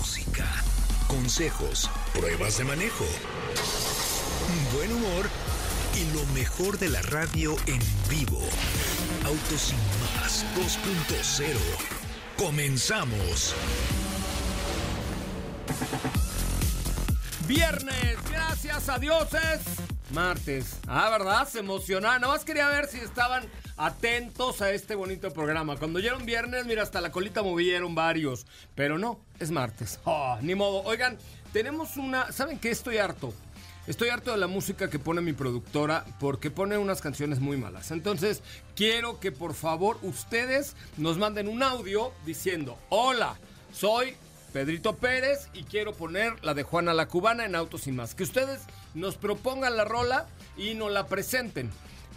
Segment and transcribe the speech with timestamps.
[0.00, 0.46] música,
[1.08, 3.04] consejos, pruebas de manejo,
[4.74, 5.28] buen humor
[5.94, 8.40] y lo mejor de la radio en vivo.
[9.26, 9.76] Autos sin
[10.16, 11.54] más 2.0.
[12.38, 13.54] Comenzamos.
[17.46, 19.60] Viernes, gracias a dioses.
[20.12, 20.78] Martes.
[20.86, 21.48] Ah, ¿verdad?
[21.48, 22.20] Se emocionaron.
[22.22, 23.44] Nada más quería ver si estaban
[23.76, 25.76] atentos a este bonito programa.
[25.76, 28.46] Cuando un viernes, mira, hasta la colita movieron varios.
[28.74, 30.00] Pero no, es martes.
[30.04, 30.82] Oh, ni modo.
[30.82, 31.18] Oigan,
[31.52, 32.32] tenemos una.
[32.32, 32.70] ¿Saben qué?
[32.70, 33.32] Estoy harto.
[33.86, 37.90] Estoy harto de la música que pone mi productora porque pone unas canciones muy malas.
[37.90, 38.42] Entonces,
[38.76, 43.36] quiero que por favor ustedes nos manden un audio diciendo: Hola,
[43.72, 44.14] soy
[44.52, 48.14] Pedrito Pérez y quiero poner la de Juana la Cubana en Autos y más.
[48.14, 48.60] Que ustedes
[48.94, 51.70] nos propongan la rola y nos la presenten.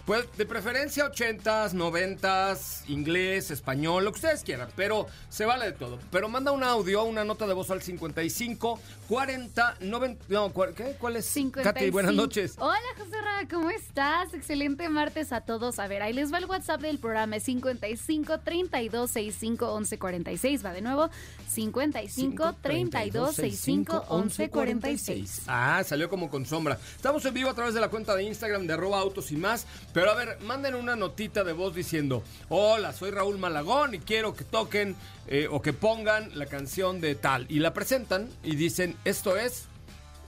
[0.05, 5.71] Pues de preferencia 80s, 90s, inglés, español, lo que ustedes quieran, pero se vale de
[5.71, 5.97] todo.
[6.11, 10.95] Pero manda un audio, una nota de voz al 55 40 90 no, ¿qué?
[10.99, 11.25] ¿Cuál es?
[11.25, 11.73] 55.
[11.73, 12.55] Katy, buenas noches.
[12.57, 14.33] Hola, José Ra, ¿cómo estás?
[14.33, 15.79] Excelente martes a todos.
[15.79, 20.65] A ver, ahí les va el WhatsApp del programa, es 55 32 65 11 46.
[20.65, 21.09] Va de nuevo,
[21.47, 25.41] 55 32 65 11 46.
[25.47, 26.77] Ah, salió como con sombra.
[26.95, 29.65] Estamos en vivo a través de la cuenta de Instagram de arroba autos y más.
[29.93, 34.33] Pero a ver, manden una notita de voz diciendo, hola, soy Raúl Malagón y quiero
[34.33, 34.95] que toquen
[35.27, 37.45] eh, o que pongan la canción de tal.
[37.47, 39.65] Y la presentan y dicen, esto es...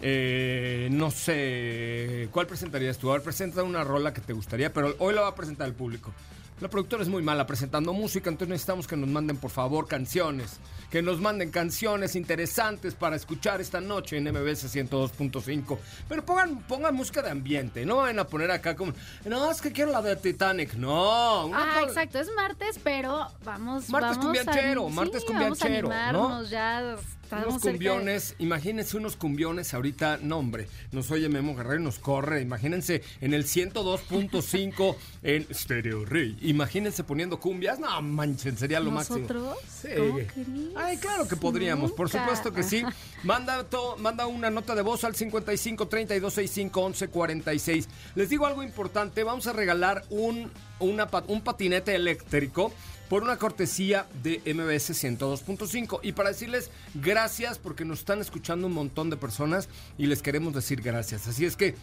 [0.02, 3.10] eh, no sé, ¿cuál presentarías tú?
[3.10, 5.74] A ver, presenta una rola que te gustaría, pero hoy la va a presentar el
[5.74, 6.14] público.
[6.62, 10.60] La productora es muy mala presentando música, entonces necesitamos que nos manden por favor canciones.
[10.90, 15.78] Que nos manden canciones interesantes para escuchar esta noche en MBS 102.5.
[16.08, 18.94] Pero pongan, pongan música de ambiente, no vayan a poner acá como,
[19.26, 20.74] no, es que quiero la de Titanic.
[20.76, 23.90] No, Ah, exacto, es martes, pero vamos.
[23.90, 26.28] Martes vamos cumbianchero, a, martes sí, cumbianchero, Vamos a ¿no?
[26.28, 31.56] animarnos, ya estamos Unos de- cumbiones, imagínense unos cumbiones ahorita, no hombre, nos oye Memo
[31.56, 38.02] Guerrero y nos corre, imagínense en el 102.5 en Stereo Rey, imagínense poniendo cumbias, no
[38.02, 39.20] manchen, sería lo máximo.
[39.20, 39.58] ¿Nosotros?
[39.68, 39.90] Sí.
[39.98, 40.75] ¿Cómo?
[40.76, 42.84] Ay, claro que podríamos, por supuesto que sí.
[43.24, 47.88] Manda, to- manda una nota de voz al 55 32 65 11 46.
[48.16, 52.74] Les digo algo importante, vamos a regalar un, una un patinete eléctrico
[53.10, 58.74] por una cortesía de MBS 102.5 y para decirles gracias porque nos están escuchando un
[58.74, 61.28] montón de personas y les queremos decir gracias.
[61.28, 61.76] Así es que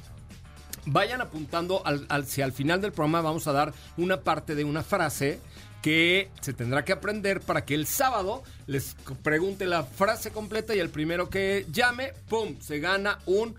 [0.84, 4.64] Vayan apuntando al, al- si al final del programa vamos a dar una parte de
[4.64, 5.38] una frase
[5.82, 10.78] que se tendrá que aprender para que el sábado les pregunte la frase completa y
[10.78, 13.56] el primero que llame, ¡pum!, se gana un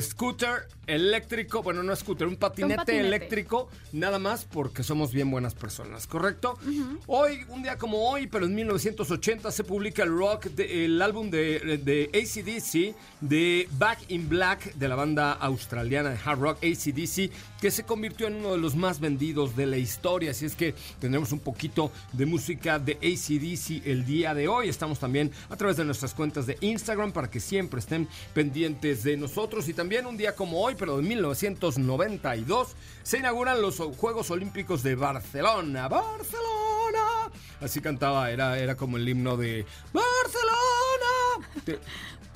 [0.00, 3.06] scooter eléctrico, bueno, no scooter, un patinete, patinete.
[3.06, 6.58] eléctrico, nada más porque somos bien buenas personas, ¿correcto?
[7.06, 11.30] Hoy, un día como hoy, pero en 1980 se publica el rock, de- el álbum
[11.30, 17.30] de, de ACDC, de Back in Black, de la banda australiana de hard rock ACDC,
[17.60, 20.32] que se convirtió en uno de los más vendidos de la historia.
[20.32, 24.68] Así es que tendremos un poquito de música de ACDC el día de hoy.
[24.68, 29.16] Estamos también a través de nuestras cuentas de Instagram para que siempre estén pendientes de
[29.16, 29.68] nosotros.
[29.68, 34.94] Y también un día como hoy, pero de 1992, se inauguran los Juegos Olímpicos de
[34.94, 35.88] Barcelona.
[35.88, 37.30] ¡Barcelona!
[37.60, 41.48] Así cantaba, era, era como el himno de ¡Barcelona!
[41.64, 41.78] Te-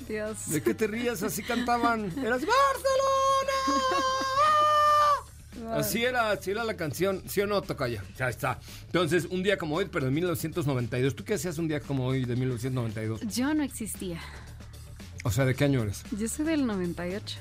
[0.07, 0.49] Dios.
[0.49, 1.21] ¿De qué te rías?
[1.21, 2.05] Así cantaban.
[2.25, 2.55] Eras Barcelona.
[5.75, 7.21] Así era, así era la canción.
[7.27, 8.03] ¿Sí o no, Tocaya?
[8.17, 8.59] Ya está.
[8.87, 11.15] Entonces, un día como hoy, pero de 1992.
[11.15, 13.21] ¿Tú qué hacías un día como hoy de 1992?
[13.35, 14.19] Yo no existía.
[15.23, 16.03] O sea, ¿de qué año eres?
[16.17, 17.37] Yo soy del 98.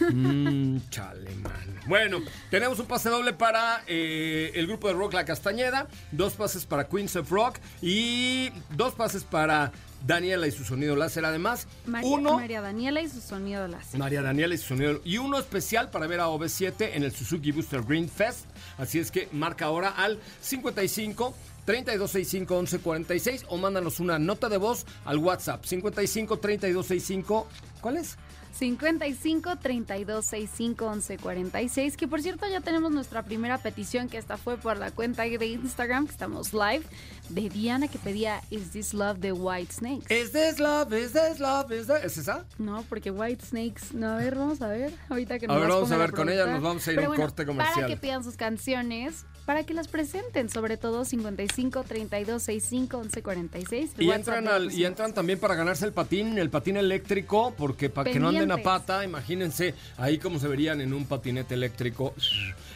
[0.00, 1.80] Mmm, chale, man.
[1.86, 2.20] Bueno,
[2.50, 6.88] tenemos un pase doble para eh, el grupo de rock La Castañeda, dos pases para
[6.88, 9.72] Queens of Rock y dos pases para
[10.06, 11.24] Daniela y su sonido láser.
[11.24, 12.36] Además, María, uno...
[12.36, 13.98] María Daniela y su sonido láser.
[13.98, 15.00] María Daniela y su sonido.
[15.04, 18.46] Y uno especial para ver a OV7 en el Suzuki Booster Green Fest.
[18.78, 21.34] Así es que marca ahora al 55
[21.64, 27.46] 3265 1146 o mándanos una nota de voz al WhatsApp 55 3265
[27.80, 28.16] ¿Cuál es?
[28.52, 31.96] 55 32 65 11 46.
[31.96, 35.46] Que por cierto, ya tenemos nuestra primera petición, que esta fue por la cuenta de
[35.46, 36.82] Instagram, que estamos live,
[37.28, 40.14] de Diana que pedía Is This Love de White Snakes.
[40.14, 42.04] Is this love, is this love, is that...
[42.04, 42.44] ¿Es esa?
[42.58, 43.94] No, porque White Snakes.
[43.94, 44.92] No, a ver, vamos a ver.
[45.08, 46.98] Ahorita que A nos ver, las vamos a ver con ella, nos vamos a ir
[46.98, 47.74] a un bueno, corte comercial.
[47.74, 53.22] Para que pidan sus canciones, para que las presenten, sobre todo 55 32 65 11
[53.22, 53.90] 46.
[53.98, 58.10] Y entran, al, y entran también para ganarse el patín, el patín eléctrico, porque para
[58.10, 62.14] que no anden a pata, imagínense ahí como se verían en un patinete eléctrico.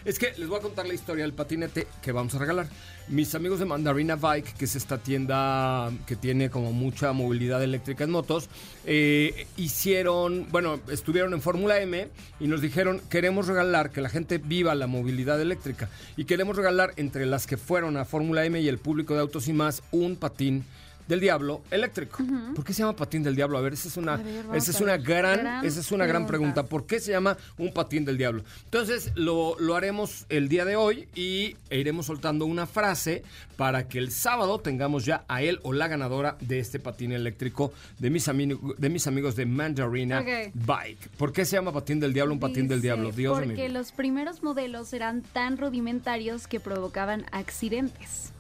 [0.04, 2.68] Es que les voy a contar la historia del patinete que vamos a regalar.
[3.08, 8.04] Mis amigos de Mandarina Bike, que es esta tienda que tiene como mucha movilidad eléctrica
[8.04, 8.48] en motos,
[8.84, 12.08] eh, hicieron, bueno, estuvieron en Fórmula M
[12.40, 16.92] y nos dijeron, queremos regalar, que la gente viva la movilidad eléctrica y queremos regalar
[16.96, 20.16] entre las que fueron a Fórmula M y el público de Autos y más un
[20.16, 20.64] patín
[21.08, 22.22] del diablo eléctrico.
[22.54, 23.58] ¿Por qué se llama patín del diablo?
[23.58, 26.26] A ver, esa es una, ver, esa es una gran, Gran esa es una gran
[26.26, 26.54] pregunta.
[26.54, 26.70] pregunta.
[26.70, 28.44] ¿Por qué se llama un patín del diablo?
[28.64, 33.22] Entonces lo, lo haremos el día de hoy y e iremos soltando una frase
[33.56, 37.72] para que el sábado tengamos ya a él o la ganadora de este patín eléctrico
[37.98, 40.22] de mis, de mis amigos de Mandarina.
[40.54, 41.08] Bike.
[41.16, 43.12] ¿Por qué se llama patín del diablo un patín del diablo?
[43.12, 48.32] Dios Porque los primeros modelos eran tan rudimentarios que provocaban accidentes.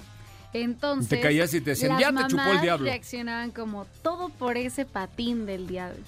[0.62, 2.86] Entonces, Te caías y te decían, las "Ya te chupó el diablo".
[2.86, 6.02] reaccionaban como todo por ese patín del diablo.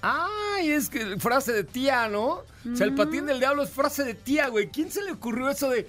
[0.00, 2.42] Ay, es que frase de tía, ¿no?
[2.70, 4.68] O sea, el patín del diablo es frase de tía, güey.
[4.68, 5.86] ¿Quién se le ocurrió eso de...?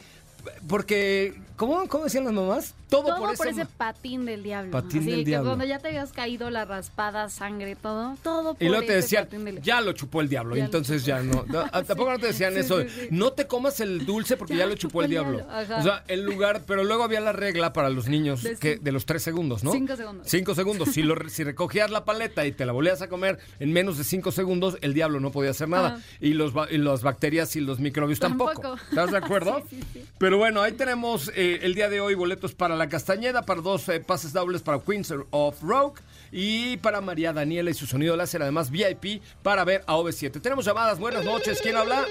[0.68, 2.76] Porque, ¿cómo, cómo decían las mamás?
[2.90, 3.66] Todo, Todo por, por, ese...
[3.66, 4.72] patín del diablo.
[4.72, 5.50] Patín Así del que diablo.
[5.50, 9.28] cuando ya te habías caído la raspada, sangre, todo, todo por Y luego te decían,
[9.30, 10.56] del ya lo chupó el diablo.
[10.56, 11.44] Ya entonces ya no.
[11.48, 12.82] no, ah, Tampoco no te decían Sí, eso.
[12.82, 13.08] sí.
[13.10, 15.46] No te comas el dulce porque ya, lo chupó el diablo.
[15.48, 16.62] O sea, el lugar.
[16.68, 19.72] Pero luego había la regla para los niños De que, de los tres segundos, ¿no?
[19.72, 20.28] Cinco segundos.
[20.30, 20.90] Cinco segundos.
[20.90, 24.04] Si, lo, si recogías la paleta y te la volvías a comer en menos de
[24.04, 25.96] cinco segundos, el diablo no podía hacer nada.
[25.96, 26.02] Ajá.
[26.20, 28.54] Y, los, y las bacterias y los microbios tampoco.
[28.62, 28.80] Tampoco.
[28.90, 29.64] ¿Estás de acuerdo?
[29.70, 30.06] Sí, sí, sí.
[30.18, 33.88] Pero bueno, ahí tenemos eh, el día de hoy boletos para La Castañeda, para dos
[33.90, 36.00] eh, pases dobles para Queens of Rock
[36.32, 40.42] y para María Daniela y su sonido láser, además VIP, para ver a OV7.
[40.42, 42.06] Tenemos llamadas, buenas noches, ¿quién habla?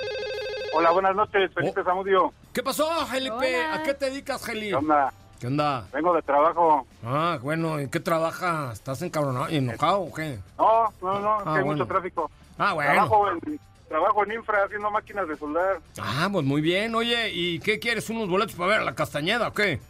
[0.75, 2.33] Hola, buenas noches, Felipe Zamudio.
[2.53, 3.35] ¿Qué pasó, Felipe?
[3.59, 3.75] Hola.
[3.75, 4.69] ¿A qué te dedicas, Geli?
[4.71, 5.12] ¿Qué onda?
[5.39, 5.87] ¿Qué onda?
[5.93, 6.87] Vengo de trabajo.
[7.05, 8.75] Ah, bueno, ¿en qué trabajas?
[8.75, 10.39] ¿Estás encabronado y enojado o qué?
[10.59, 11.73] No, no, no, es que Ah, hay bueno.
[11.73, 12.31] mucho tráfico.
[12.59, 12.93] Ah, bueno.
[12.93, 13.61] Trabajo en,
[13.93, 15.79] trabajo en infra haciendo máquinas de soldar.
[16.00, 16.94] Ah, pues muy bien.
[16.94, 18.09] Oye, ¿y qué quieres?
[18.09, 19.81] ¿Unos boletos para ver a La Castañeda o qué?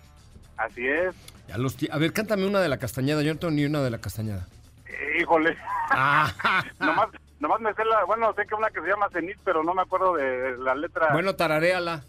[0.56, 1.14] Así es.
[1.46, 3.22] Ya los a ver, cántame una de La Castañeda.
[3.22, 4.48] Yo no tengo ni una de La Castañeda.
[5.20, 5.56] Híjole.
[5.90, 6.32] Ah,
[6.80, 9.72] nomás, nomás me sé la, bueno, sé que una que se llama Cenit, pero no
[9.72, 11.12] me acuerdo de la letra.
[11.12, 12.02] Bueno, tararéala.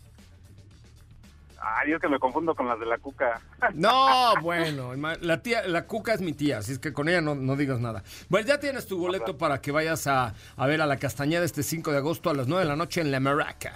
[1.65, 3.39] Ay, es que me confundo con las de la cuca.
[3.74, 7.36] No, bueno, la tía, la cuca es mi tía, así es que con ella no,
[7.36, 8.04] no digas nada.
[8.27, 11.63] Bueno, ya tienes tu boleto para que vayas a, a ver a la Castañeda este
[11.63, 13.74] 5 de agosto a las 9 de la noche en La Maraca.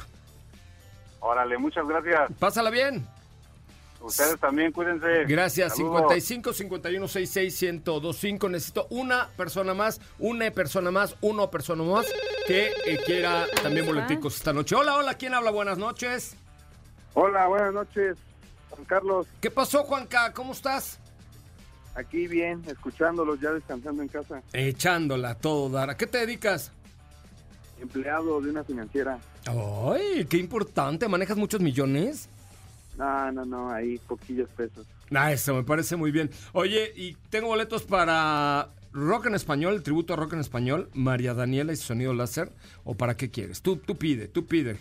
[1.22, 2.32] Órale, muchas gracias.
[2.40, 3.08] Pásala bien.
[4.02, 5.26] Ustedes también, cuídense.
[5.26, 5.76] Gracias.
[5.76, 6.02] Saludos.
[6.02, 8.50] 55 51 66 1025.
[8.50, 12.06] Necesito una persona más, una persona más, una persona más
[12.46, 14.76] que eh, quiera también boleticos esta noche.
[14.76, 15.52] Hola, hola, ¿quién habla?
[15.52, 16.36] Buenas noches.
[17.20, 18.16] Hola, buenas noches,
[18.70, 19.26] Juan Carlos.
[19.42, 20.32] ¿Qué pasó, Juanca?
[20.34, 21.00] ¿Cómo estás?
[21.96, 24.44] Aquí bien, escuchándolos, ya descansando en casa.
[24.54, 25.90] Echándola todo dar.
[25.90, 26.72] ¿A qué te dedicas?
[27.82, 29.18] Empleado de una financiera.
[29.48, 31.08] Ay, qué importante.
[31.08, 32.30] ¿Manejas muchos millones?
[33.00, 34.86] No, no, no, ahí poquillos pesos.
[35.12, 36.30] Ah, eso me parece muy bien.
[36.54, 41.34] Oye, y tengo boletos para rock en español, el tributo a rock en español, María
[41.34, 42.52] Daniela y su sonido láser.
[42.84, 43.64] ¿O para qué quieres?
[43.64, 44.78] Tú, tú pide, tú pide.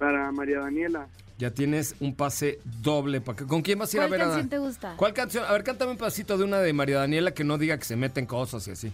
[0.00, 1.06] Para María Daniela,
[1.38, 3.20] Ya tienes un pase doble.
[3.20, 4.94] para que- ¿Con quién vas a ir a ¿Cuál ver a canción te gusta?
[4.96, 5.44] ¿Cuál canción?
[5.46, 7.94] A ver, cántame un pedacito de una de María Daniela que no diga que se
[7.96, 8.92] meten cosas y así.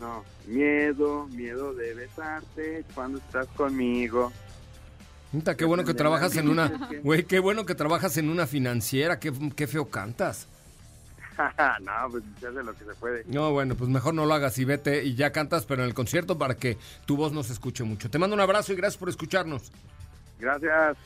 [0.00, 0.24] no.
[0.46, 4.30] Miedo, miedo de besarte cuando estás conmigo.
[5.32, 6.88] Puta, qué bueno que trabajas en una...
[7.02, 9.18] Güey, qué bueno que trabajas en una financiera.
[9.18, 10.46] Qué, qué feo cantas.
[11.82, 13.24] no, pues se hace lo que se puede.
[13.26, 15.94] No, bueno, pues mejor no lo hagas y vete y ya cantas, pero en el
[15.94, 18.10] concierto para que tu voz no se escuche mucho.
[18.10, 19.70] Te mando un abrazo y gracias por escucharnos.
[20.38, 20.96] Gracias.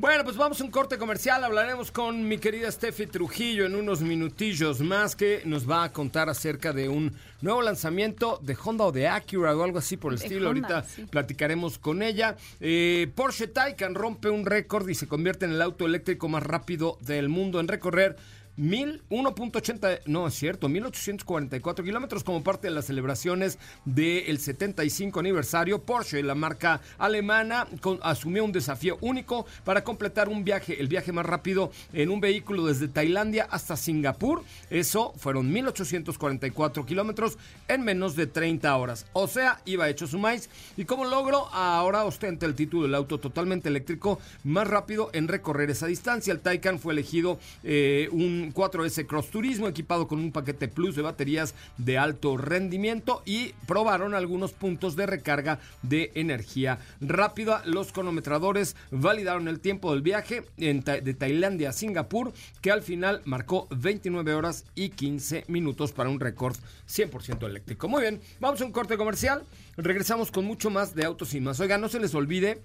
[0.00, 1.42] Bueno, pues vamos a un corte comercial.
[1.42, 6.28] Hablaremos con mi querida Steffi Trujillo en unos minutillos más que nos va a contar
[6.28, 10.20] acerca de un nuevo lanzamiento de Honda o de Acura o algo así por el
[10.20, 10.50] De estilo.
[10.50, 11.02] Honda, Ahorita sí.
[11.02, 12.36] platicaremos con ella.
[12.60, 16.96] Eh, Porsche Taycan rompe un récord y se convierte en el auto eléctrico más rápido
[17.00, 18.14] del mundo en recorrer
[18.58, 25.82] 1.80, no es cierto, 1844 kilómetros como parte de las celebraciones del 75 aniversario.
[25.82, 31.12] Porsche, la marca alemana, con- asumió un desafío único para completar un viaje, el viaje
[31.12, 34.42] más rápido en un vehículo desde Tailandia hasta Singapur.
[34.70, 37.38] Eso fueron 1844 kilómetros
[37.68, 39.06] en menos de 30 horas.
[39.12, 40.48] O sea, iba hecho su maíz.
[40.76, 45.70] Y como logro, ahora ostenta el título del auto totalmente eléctrico más rápido en recorrer
[45.70, 46.32] esa distancia.
[46.32, 51.02] El Taycan fue elegido eh, un 4S Cross Turismo equipado con un paquete plus de
[51.02, 57.62] baterías de alto rendimiento y probaron algunos puntos de recarga de energía rápida.
[57.64, 63.66] Los cronometradores validaron el tiempo del viaje de Tailandia a Singapur, que al final marcó
[63.70, 66.56] 29 horas y 15 minutos para un récord
[66.88, 67.88] 100% eléctrico.
[67.88, 69.44] Muy bien, vamos a un corte comercial.
[69.76, 71.60] Regresamos con mucho más de autos y más.
[71.60, 72.60] Oiga, no se les olvide.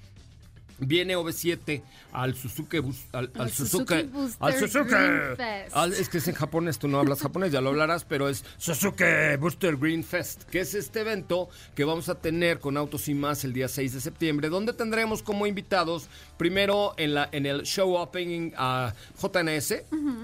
[0.88, 3.94] Viene OV7 al Suzuki, Bus- al, al Al Suzuki,
[4.40, 4.90] al Suzuki.
[4.90, 5.76] Green Fest.
[5.76, 8.44] Al- es que es en japonés, tú no hablas japonés, ya lo hablarás, pero es
[8.58, 9.04] Suzuki
[9.40, 13.44] Booster Green Fest, que es este evento que vamos a tener con Autos y Más
[13.44, 17.96] el día 6 de septiembre, donde tendremos como invitados, primero en, la, en el show
[17.96, 19.76] opening a JNS,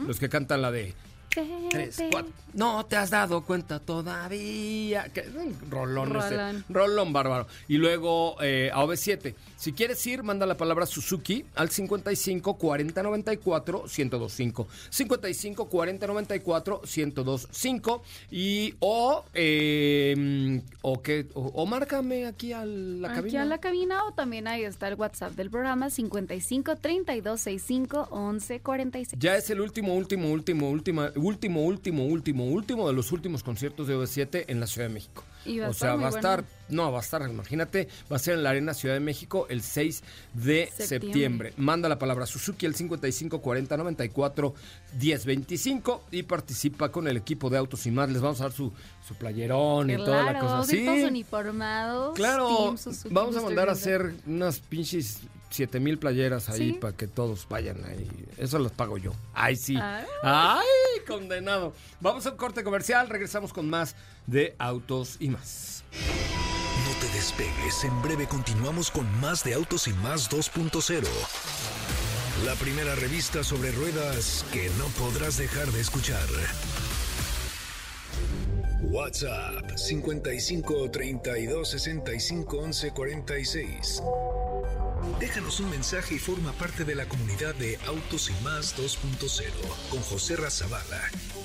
[0.07, 0.93] los que cantan la de
[1.69, 2.31] Tres, cuatro.
[2.53, 5.05] No te has dado cuenta todavía.
[5.13, 6.29] Que, mm, rolón, ese.
[6.31, 6.65] Rolón.
[6.69, 7.47] Rolón bárbaro.
[7.67, 9.35] Y luego eh, a OV7.
[9.59, 14.67] Si quieres ir, manda la palabra Suzuki al 55 40 94 1025.
[14.89, 18.01] 55 40 94 1025.
[18.31, 23.41] Y o, eh, o, que, o, o márcame aquí a la Aquí cabina.
[23.41, 28.61] a la cabina o también ahí está el WhatsApp del programa 55 32 65 11
[28.61, 29.19] 46.
[29.21, 33.87] Ya es el último, último, último, último, último, último, último, último de los últimos conciertos
[33.89, 35.25] de OV7 en la Ciudad de México.
[35.45, 36.83] Y o sea, va a estar, bueno.
[36.85, 39.61] no, va a estar, imagínate, va a ser en la Arena Ciudad de México el
[39.61, 40.03] 6
[40.33, 40.87] de septiembre.
[40.87, 41.53] Septiembre.
[41.57, 44.53] Manda la palabra Suzuki al 55 40 94
[44.99, 48.09] 10 25 y participa con el equipo de Autos y más.
[48.09, 48.73] Les vamos a dar su,
[49.07, 50.87] su playerón y toda la cosa así.
[50.87, 52.15] uniformados.
[52.15, 55.19] Claro, Team Suzuki vamos a mandar a hacer unas pinches
[55.49, 56.73] 7 mil playeras ahí Sí.
[56.73, 58.07] para que todos vayan ahí.
[58.37, 59.13] Eso las pago yo.
[59.33, 59.75] Ay, sí.
[59.77, 60.05] Ah.
[60.23, 61.73] Ay, condenado.
[61.99, 63.95] Vamos a un corte comercial, regresamos con más
[64.27, 65.83] de autos y más.
[65.91, 71.07] No te despegues, en breve continuamos con más de Autos y Más 2.0.
[72.45, 76.25] La primera revista sobre ruedas que no podrás dejar de escuchar.
[78.81, 84.03] WhatsApp 55 32 65 11 46.
[85.19, 89.43] Déjanos un mensaje y forma parte de la comunidad de Autos y Más 2.0
[89.89, 91.01] con José Razabala.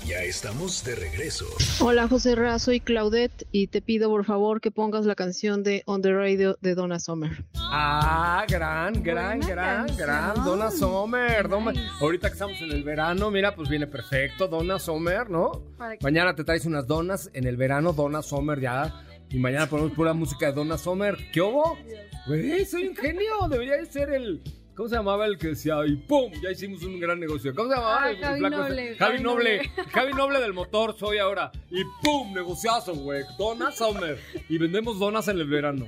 [0.07, 1.47] Ya estamos de regreso.
[1.81, 5.83] Hola José Ra, soy Claudette y te pido por favor que pongas la canción de
[5.87, 7.45] On the Radio de Donna Summer.
[7.57, 9.99] Ah, gran, gran, Buena gran, canción.
[10.07, 10.45] gran.
[10.45, 11.49] Donna Sommer.
[11.49, 11.73] Donna-.
[12.01, 14.47] Ahorita que estamos en el verano, mira, pues viene perfecto.
[14.47, 15.51] Donna Sommer, ¿no?
[16.03, 19.03] Mañana te traes unas donas en el verano, Donna Sommer ya.
[19.31, 21.17] Y mañana ponemos pura música de Donna Sommer.
[21.33, 21.77] ¿Qué hubo?
[22.27, 23.49] Güey, soy un genio.
[23.49, 24.43] Debería de ser el.
[24.75, 25.77] ¿Cómo se llamaba el que decía?
[25.87, 26.33] Y ¡pum!
[26.43, 27.55] Ya hicimos un gran negocio.
[27.55, 28.03] ¿Cómo se llamaba?
[28.03, 28.69] Ah, el, el Javi flaco este?
[28.69, 29.57] Noble, Javi Javi Noble.
[29.59, 29.71] Noble.
[29.93, 31.53] Javi Noble del motor soy ahora.
[31.71, 32.33] Y ¡pum!
[32.35, 33.23] Negociazo, güey.
[33.39, 34.19] Donna Sommer.
[34.49, 35.87] Y vendemos donas en el verano.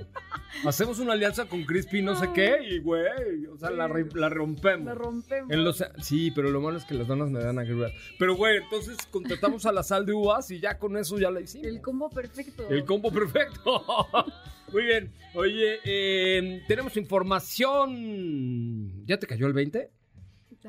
[0.64, 4.86] Hacemos una alianza con Crispy no sé qué y, güey, o sea, la, la rompemos.
[4.86, 5.50] La rompemos.
[5.50, 7.92] En los, sí, pero lo malo es que las donas me dan agruras.
[8.18, 11.40] Pero, güey, entonces contratamos a la sal de uvas y ya con eso ya la
[11.40, 11.66] hicimos.
[11.66, 12.68] El combo perfecto.
[12.70, 13.84] El combo perfecto.
[14.72, 15.12] Muy bien.
[15.34, 19.04] Oye, eh, tenemos información.
[19.06, 19.90] ¿Ya te cayó el 20?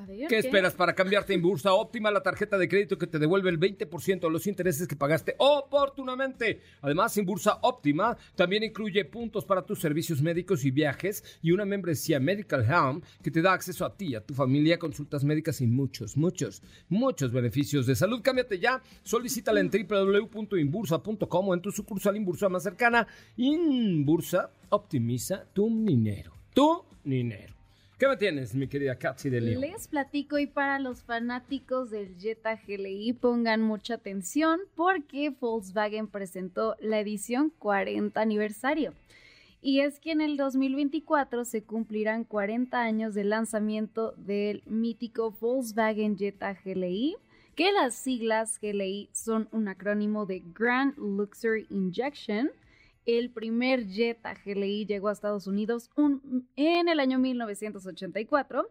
[0.05, 3.59] ¿Qué esperas para cambiarte en Bursa Óptima, la tarjeta de crédito que te devuelve el
[3.59, 6.61] 20% de los intereses que pagaste oportunamente?
[6.81, 11.65] Además, en Bursa Óptima también incluye puntos para tus servicios médicos y viajes y una
[11.65, 15.67] membresía Medical Home que te da acceso a ti, a tu familia, consultas médicas y
[15.67, 18.21] muchos, muchos, muchos beneficios de salud.
[18.21, 23.07] Cámbiate ya, solicítala en www.inbursa.com o en tu sucursal Inbursa más cercana.
[23.37, 26.33] Inbursa optimiza tu dinero.
[26.53, 27.56] Tu dinero.
[27.97, 29.61] ¿Qué me tienes, mi querida Katsi de León?
[29.61, 36.75] Les platico y para los fanáticos del Jetta GLI pongan mucha atención porque Volkswagen presentó
[36.79, 38.93] la edición 40 aniversario.
[39.63, 46.19] Y es que en el 2024 se cumplirán 40 años del lanzamiento del mítico Volkswagen
[46.19, 47.15] Jetta GLI,
[47.55, 52.51] que las siglas GLI son un acrónimo de Grand Luxury Injection.
[53.07, 58.67] El primer Jetta GLI llegó a Estados Unidos un- en el año 1984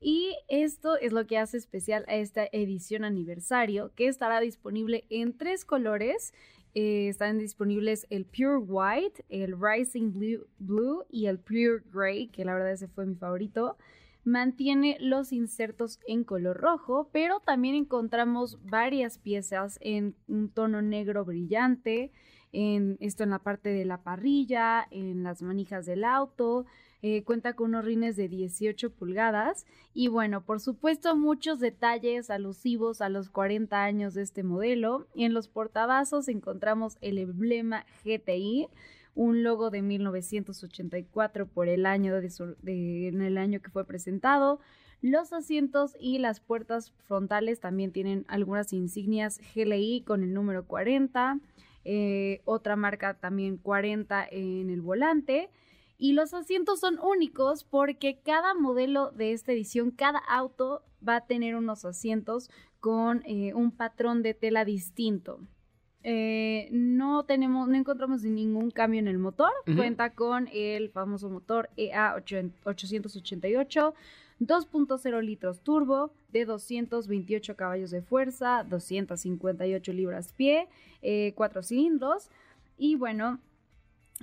[0.00, 5.36] y esto es lo que hace especial a esta edición aniversario que estará disponible en
[5.36, 6.32] tres colores.
[6.74, 12.44] Eh, están disponibles el Pure White, el Rising Blue, Blue y el Pure Gray, que
[12.44, 13.76] la verdad ese fue mi favorito.
[14.22, 21.24] mantiene los insertos en color rojo, pero también encontramos varias piezas en un tono negro
[21.24, 22.12] brillante,
[22.52, 26.66] en esto en la parte de la parrilla, en las manijas del auto,
[27.02, 29.64] eh, cuenta con unos rines de 18 pulgadas
[29.94, 35.06] y bueno, por supuesto muchos detalles alusivos a los 40 años de este modelo.
[35.14, 38.68] Y en los portavasos encontramos el emblema GTI,
[39.14, 44.60] un logo de 1984 por el año de, en el año que fue presentado.
[45.00, 51.38] Los asientos y las puertas frontales también tienen algunas insignias GLI con el número 40.
[51.84, 55.50] Eh, otra marca también 40 en el volante.
[55.98, 61.26] Y los asientos son únicos porque cada modelo de esta edición, cada auto va a
[61.26, 65.40] tener unos asientos con eh, un patrón de tela distinto.
[66.02, 69.52] Eh, no tenemos, no encontramos ningún cambio en el motor.
[69.76, 73.94] Cuenta con el famoso motor EA 888,
[74.40, 80.68] 2.0 litros turbo, de 228 caballos de fuerza, 258 libras pie,
[81.02, 82.30] eh, 4 cilindros.
[82.78, 83.38] Y bueno,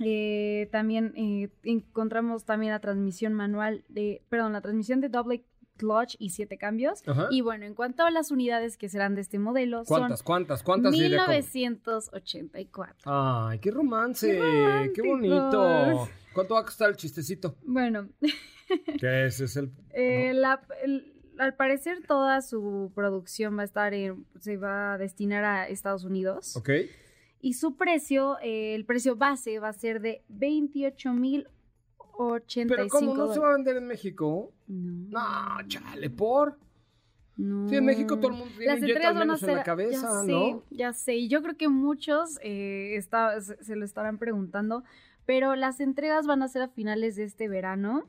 [0.00, 5.44] eh, también eh, encontramos también la transmisión manual de, perdón, la transmisión de doble
[5.76, 7.04] clutch y siete cambios.
[7.30, 10.64] Y bueno, en cuanto a las unidades que serán de este modelo, ¿cuántas, son cuántas,
[10.64, 10.92] cuántas?
[10.92, 12.96] 1984.
[13.06, 14.40] Ay, qué romance,
[14.94, 16.08] qué, bonito.
[16.38, 17.56] ¿Cuánto va a costar el chistecito?
[17.64, 18.08] Bueno.
[19.00, 19.40] ¿Qué es?
[19.40, 20.32] es el, eh,
[21.38, 26.04] al parecer toda su producción va a estar en, se va a destinar a Estados
[26.04, 26.56] Unidos.
[26.56, 26.70] Ok
[27.40, 31.48] y su precio, eh, el precio base va a ser de 28 mil
[32.18, 34.52] 85 Pero ¿cómo no se va a vender en México?
[34.66, 35.58] No.
[35.58, 36.58] No, chale, ¿por?
[37.36, 37.68] No.
[37.68, 40.20] Sí, en México todo el mundo tiene Las entregas van a en la cabeza, ya
[40.22, 40.64] sé, ¿no?
[40.70, 44.82] Ya sé, y yo creo que muchos eh, está, se, se lo estarán preguntando,
[45.28, 48.08] pero las entregas van a ser a finales de este verano.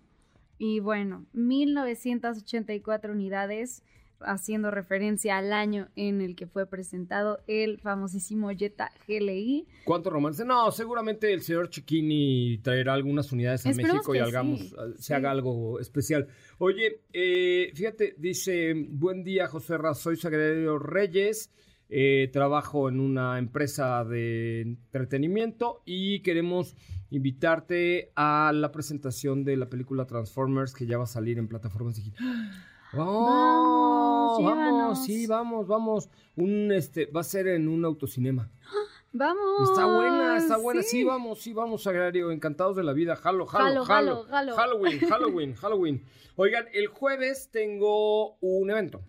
[0.58, 3.84] Y bueno, 1984 unidades
[4.22, 9.68] haciendo referencia al año en el que fue presentado el famosísimo Jetta GLI.
[9.84, 10.46] ¿Cuánto romance?
[10.46, 15.04] No, seguramente el señor Chiquini traerá algunas unidades a Esperemos México y hagamos, sí, se
[15.04, 15.14] sí.
[15.14, 16.26] haga algo especial.
[16.58, 21.52] Oye, eh, fíjate, dice, buen día José Ra, soy Sagrario Reyes,
[21.90, 26.76] eh, trabajo en una empresa de entretenimiento y queremos
[27.10, 31.96] invitarte a la presentación de la película Transformers que ya va a salir en plataformas
[31.96, 32.32] digitales.
[32.92, 35.06] Vamos, vamos, llévanos.
[35.06, 36.10] sí, vamos, vamos.
[36.36, 38.50] Un, este, va a ser en un autocinema.
[39.12, 39.70] Vamos.
[39.70, 40.82] Está buena, está buena.
[40.82, 42.32] Sí, vamos, sí, vamos, Agrario.
[42.32, 43.16] Encantados de la vida.
[43.16, 43.46] Jalo.
[43.46, 44.26] jalo, jalo.
[44.56, 46.04] Halloween, Halloween, Halloween.
[46.36, 49.02] Oigan, el jueves tengo un evento.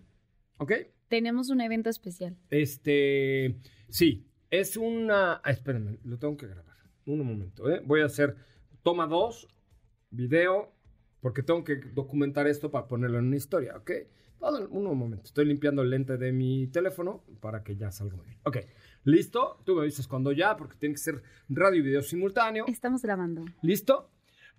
[0.57, 0.73] ¿Ok?
[1.11, 2.37] Tenemos un evento especial.
[2.49, 3.57] Este.
[3.89, 5.41] Sí, es una.
[5.43, 6.77] Ah, espérenme, lo tengo que grabar.
[7.05, 7.81] Un momento, ¿eh?
[7.85, 8.37] Voy a hacer
[8.81, 9.49] toma dos,
[10.09, 10.73] video,
[11.19, 13.91] porque tengo que documentar esto para ponerlo en una historia, ¿ok?
[14.69, 18.39] Un momento, estoy limpiando el lente de mi teléfono para que ya salga muy bien.
[18.45, 18.59] Ok,
[19.03, 19.61] ¿listo?
[19.65, 22.63] Tú me dices cuando ya, porque tiene que ser radio y video simultáneo.
[22.69, 23.43] Estamos grabando.
[23.61, 24.10] ¿Listo?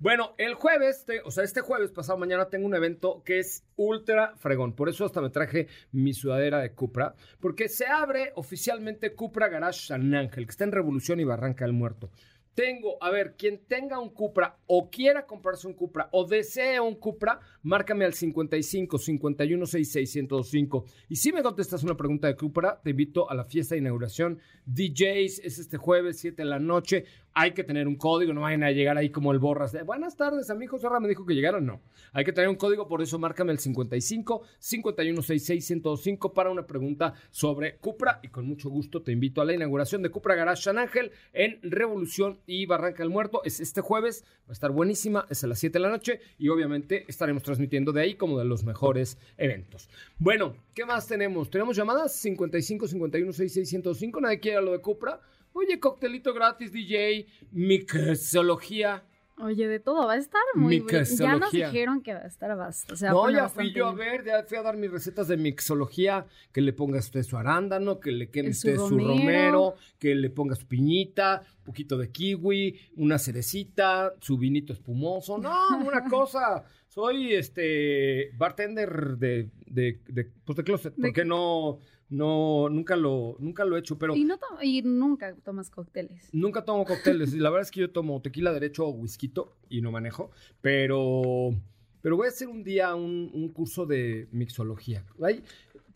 [0.03, 3.65] Bueno, el jueves, te- o sea, este jueves pasado mañana tengo un evento que es
[3.77, 4.75] ultra fregón.
[4.75, 9.87] Por eso hasta me traje mi sudadera de Cupra, porque se abre oficialmente Cupra Garage
[9.87, 12.11] San Ángel, que está en Revolución y Barranca del Muerto.
[12.55, 16.97] Tengo, a ver, quien tenga un Cupra o quiera comprarse un Cupra o desee un
[16.97, 20.85] Cupra, márcame al 55 51 66 1025.
[21.09, 24.39] Y si me contestas una pregunta de Cupra, te invito a la fiesta de inauguración.
[24.67, 27.05] DJs, es este jueves, 7 de la noche.
[27.35, 30.17] Hay que tener un código, no vayan a llegar ahí como el borras de buenas
[30.17, 31.65] tardes, a mi hijo Serra me dijo que llegaron.
[31.65, 31.81] No,
[32.13, 36.67] hay que tener un código, por eso márcame al 55 51 66 1025 para una
[36.67, 38.21] pregunta sobre Cupra.
[38.23, 41.59] Y con mucho gusto te invito a la inauguración de Cupra Garage San Ángel en
[41.63, 43.43] Revolución y Barranca del Muerto.
[43.45, 46.49] Es este jueves, va a estar buenísima, es a las 7 de la noche y
[46.49, 49.89] obviamente estaremos transmitiendo de ahí como de los mejores eventos.
[50.19, 51.51] Bueno, ¿qué más tenemos?
[51.51, 54.21] Tenemos llamadas 55 51 66 1025.
[54.21, 55.21] Nadie quiere lo de Cupra.
[55.55, 59.03] Oye, coctelito gratis, DJ, mixología.
[59.39, 61.05] Oye, de todo va a estar muy Mi bueno.
[61.05, 62.93] Ya nos dijeron que va a estar bastante.
[62.93, 65.37] O sea, No, ya fui yo a ver, ya fui a dar mis recetas de
[65.37, 69.09] mixología, que le ponga usted su arándano, que le su usted su romero.
[69.09, 75.39] romero, que le ponga su piñita, un poquito de kiwi, una cerecita, su vinito espumoso.
[75.39, 76.65] No, una cosa.
[76.89, 81.79] Soy este bartender de, de, de, pues de closet, De- porque no,
[82.13, 86.29] no, nunca lo, nunca lo he hecho, pero Y, no y nunca tomas cócteles.
[86.33, 87.33] Nunca tomo cócteles.
[87.33, 89.33] La verdad es que yo tomo tequila derecho o whisky
[89.71, 90.31] y no manejo.
[90.61, 91.55] Pero,
[92.03, 95.07] pero voy a hacer un día un, un curso de mixología.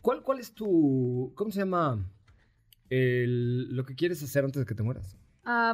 [0.01, 1.31] ¿Cuál, ¿Cuál es tu.
[1.35, 2.03] ¿Cómo se llama?
[2.89, 5.16] El, lo que quieres hacer antes de que te mueras?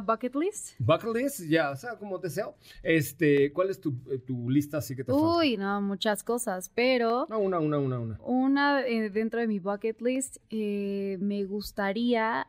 [0.04, 0.74] Bucket list.
[0.78, 2.54] Bucket list, ya, o sea, como deseo.
[2.82, 5.36] Este, ¿cuál es tu, eh, tu lista así que te falta?
[5.38, 8.18] Uy, no, muchas cosas, pero No, una, una, una, una.
[8.22, 12.46] una eh, dentro de mi bucket list eh, me gustaría,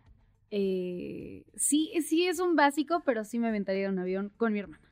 [0.51, 4.83] eh, sí, sí es un básico, pero sí me aventaría un avión con mi hermana.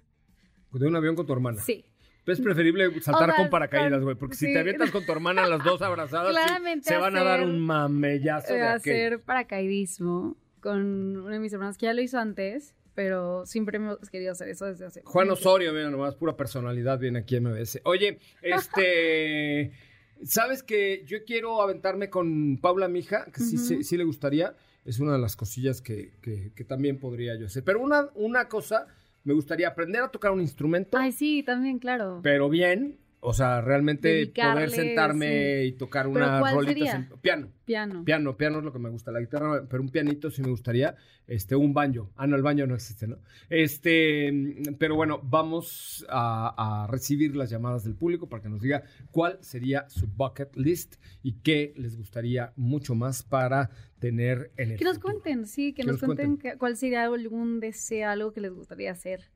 [0.71, 1.61] De un avión con tu hermana.
[1.61, 1.85] Sí.
[2.25, 5.45] Es preferible saltar O sea, con paracaídas, güey, porque si te avientas con tu hermana
[5.45, 8.95] las dos abrazadas, sí, se van a dar un mamellazo de aquel.
[8.95, 14.09] hacer paracaidismo con una de mis hermanas que ya lo hizo antes, pero siempre hemos
[14.09, 15.01] querido hacer eso desde hace.
[15.03, 15.29] Juan.
[15.29, 17.81] Osorio, mira nomás, pura personalidad viene aquí MBS.
[17.83, 19.71] Oye, este,
[20.23, 23.25] ¿sabes que yo quiero aventarme con Paula Mija?
[23.25, 24.55] Que sí, sí, sí le gustaría.
[24.85, 27.63] Es una de las cosillas que, que- que también podría yo hacer.
[27.63, 28.87] Pero una, una cosa,
[29.23, 32.19] me gustaría aprender a tocar un instrumento, Ay, sí, también, claro.
[32.23, 32.97] pero bien.
[33.25, 35.67] O sea, realmente Dedicarle, poder sentarme sí.
[35.67, 36.91] y tocar ¿Pero una rolita.
[37.07, 37.47] sin- Piano.
[37.63, 38.03] Piano.
[38.03, 40.95] Piano, piano es lo que me gusta, la guitarra, pero un pianito sí me gustaría,
[41.27, 42.11] este, un banjo.
[42.17, 43.17] Ah, no, el banjo no existe, ¿no?
[43.49, 44.33] Este,
[44.77, 49.37] pero bueno, vamos a, a recibir las llamadas del público para que nos diga cuál
[49.41, 54.83] sería su bucket list y qué les gustaría mucho más para tener en el Que
[54.83, 55.13] nos futuro.
[55.21, 56.57] cuenten, sí, que, Que nos, nos cuenten, cuenten.
[56.57, 59.29] cuál sería algún deseo, algo que les gustaría hacer.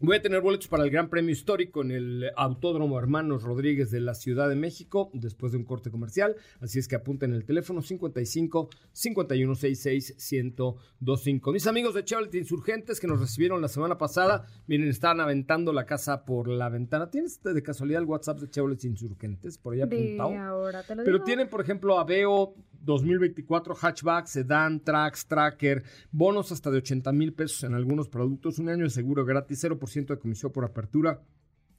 [0.00, 4.00] Voy a tener boletos para el Gran Premio Histórico en el Autódromo Hermanos Rodríguez de
[4.00, 6.34] la Ciudad de México después de un corte comercial.
[6.60, 11.52] Así es que apunten el teléfono 55 5166 1025.
[11.52, 15.86] Mis amigos de Chevrolet Insurgentes que nos recibieron la semana pasada, miren, estaban aventando la
[15.86, 17.08] casa por la ventana.
[17.08, 20.36] ¿Tienes de casualidad el WhatsApp de Chevrolet Insurgentes por ahí De apuntado?
[20.36, 21.24] ahora te lo Pero digo.
[21.24, 27.62] tienen, por ejemplo, Aveo 2024 hatchback, sedán, tracks, tracker, bonos hasta de 80 mil pesos
[27.64, 31.22] en algunos productos, un año de seguro gratis, 0% de comisión por apertura.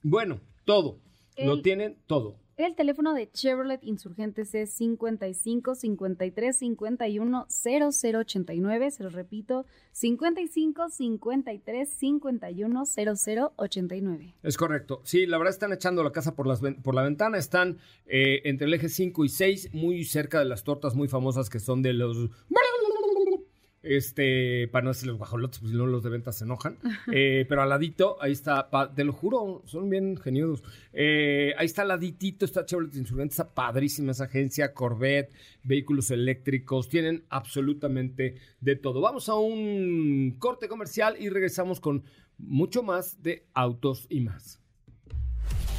[0.02, 0.98] Bueno, todo.
[1.38, 2.36] Lo El- tienen todo.
[2.56, 8.90] El teléfono de Chevrolet Insurgentes es 55 53 51 0089.
[8.90, 14.34] Se lo repito, 55 53 51 0089.
[14.42, 15.00] Es correcto.
[15.04, 17.36] Sí, la verdad están echando la casa por, las, por la ventana.
[17.36, 21.50] Están eh, entre el eje 5 y 6, muy cerca de las tortas muy famosas
[21.50, 22.16] que son de los...
[23.88, 26.78] Este, para no decir los guajolotes, pues si no los de ventas se enojan.
[27.12, 30.62] Eh, pero al ladito, ahí está, pa- te lo juro, son bien geniudos.
[30.92, 36.88] Eh, ahí está al laditito, está Chevrolet Insurgentes, está padrísima esa agencia, Corvette, vehículos eléctricos,
[36.88, 39.00] tienen absolutamente de todo.
[39.00, 42.04] Vamos a un corte comercial y regresamos con
[42.38, 44.60] mucho más de autos y más.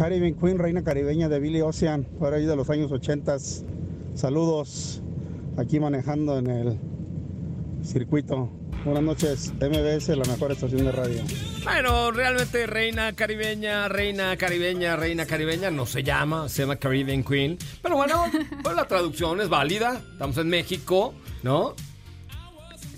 [0.00, 3.36] Caribbean Queen, reina caribeña de Billy Ocean, por ahí de los años 80.
[4.14, 5.02] Saludos,
[5.58, 6.78] aquí manejando en el
[7.84, 8.48] circuito.
[8.86, 11.20] Buenas noches, MBS, la mejor estación de radio.
[11.64, 17.58] Bueno, realmente reina caribeña, reina caribeña, reina caribeña no se llama, se llama Caribbean Queen.
[17.82, 18.24] Pero bueno,
[18.62, 20.00] pues la traducción es válida.
[20.12, 21.74] Estamos en México, ¿no?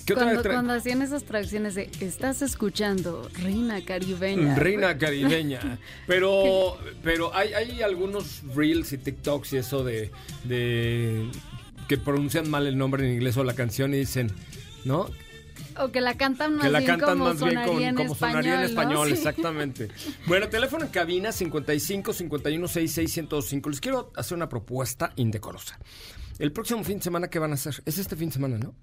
[0.06, 4.54] ¿Qué otra Cuando, hacían esas traducciones de estás escuchando Reina Caribeña.
[4.56, 5.78] Reina caribeña.
[6.06, 10.10] Pero, pero hay, hay algunos reels y TikToks y eso de,
[10.44, 11.30] de
[11.88, 14.30] que pronuncian mal el nombre en inglés o la canción y dicen,
[14.84, 15.08] ¿no?
[15.78, 18.14] O que la cantan más que la bien cantan como más bien con, en como
[18.14, 18.66] sonaría en ¿no?
[18.66, 19.14] español, Sí.
[19.14, 19.88] exactamente.
[20.26, 23.70] Bueno, teléfono en cabina 55 51 66 105.
[23.70, 25.78] Les quiero hacer una propuesta indecorosa.
[26.38, 27.82] El próximo fin de semana, ¿qué van a hacer?
[27.86, 28.74] Es este fin de semana, ¿no?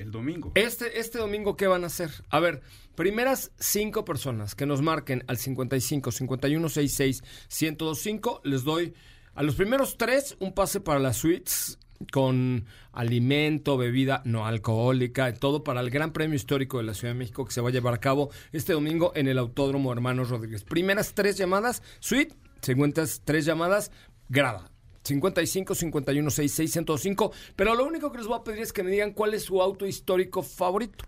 [0.00, 0.52] El domingo.
[0.54, 2.10] Este, este domingo, ¿qué van a hacer?
[2.30, 2.62] A ver,
[2.94, 8.94] primeras cinco personas que nos marquen al 55 51 66 1025, les doy
[9.34, 11.78] a los primeros tres un pase para las suites
[12.12, 17.18] con alimento, bebida no alcohólica, todo para el Gran Premio Histórico de la Ciudad de
[17.18, 20.64] México que se va a llevar a cabo este domingo en el Autódromo Hermanos Rodríguez.
[20.64, 23.92] Primeras tres llamadas, suite, segundas tres llamadas,
[24.30, 24.69] grada.
[25.02, 27.32] 55 51 66 105.
[27.56, 29.60] Pero lo único que les voy a pedir es que me digan cuál es su
[29.60, 31.04] auto histórico favorito.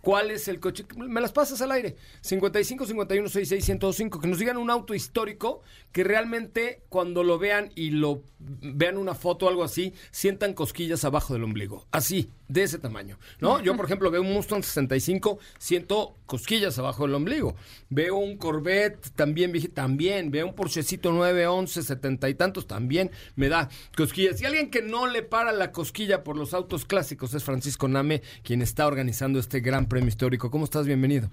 [0.00, 0.84] ¿Cuál es el coche?
[0.96, 1.96] Me las pasas al aire.
[2.20, 4.20] 55 51 66 105.
[4.20, 9.14] Que nos digan un auto histórico que realmente cuando lo vean y lo vean una
[9.14, 11.86] foto o algo así, sientan cosquillas abajo del ombligo.
[11.90, 13.18] Así, de ese tamaño.
[13.40, 13.60] ¿No?
[13.62, 17.54] Yo, por ejemplo, veo un Mustang 65, siento cosquillas abajo del ombligo.
[17.90, 20.30] Veo un Corvette también, también.
[20.30, 24.40] Veo un Porschecito 911, 70 y tantos, también me da cosquillas.
[24.40, 28.22] Y alguien que no le para la cosquilla por los autos clásicos es Francisco Name,
[28.42, 30.50] quien está organizando este gran premio histórico.
[30.50, 30.86] ¿Cómo estás?
[30.86, 31.30] Bienvenido.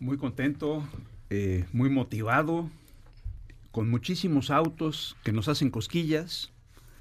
[0.00, 0.82] Muy contento,
[1.30, 2.68] eh, muy motivado,
[3.70, 6.50] con muchísimos autos que nos hacen cosquillas.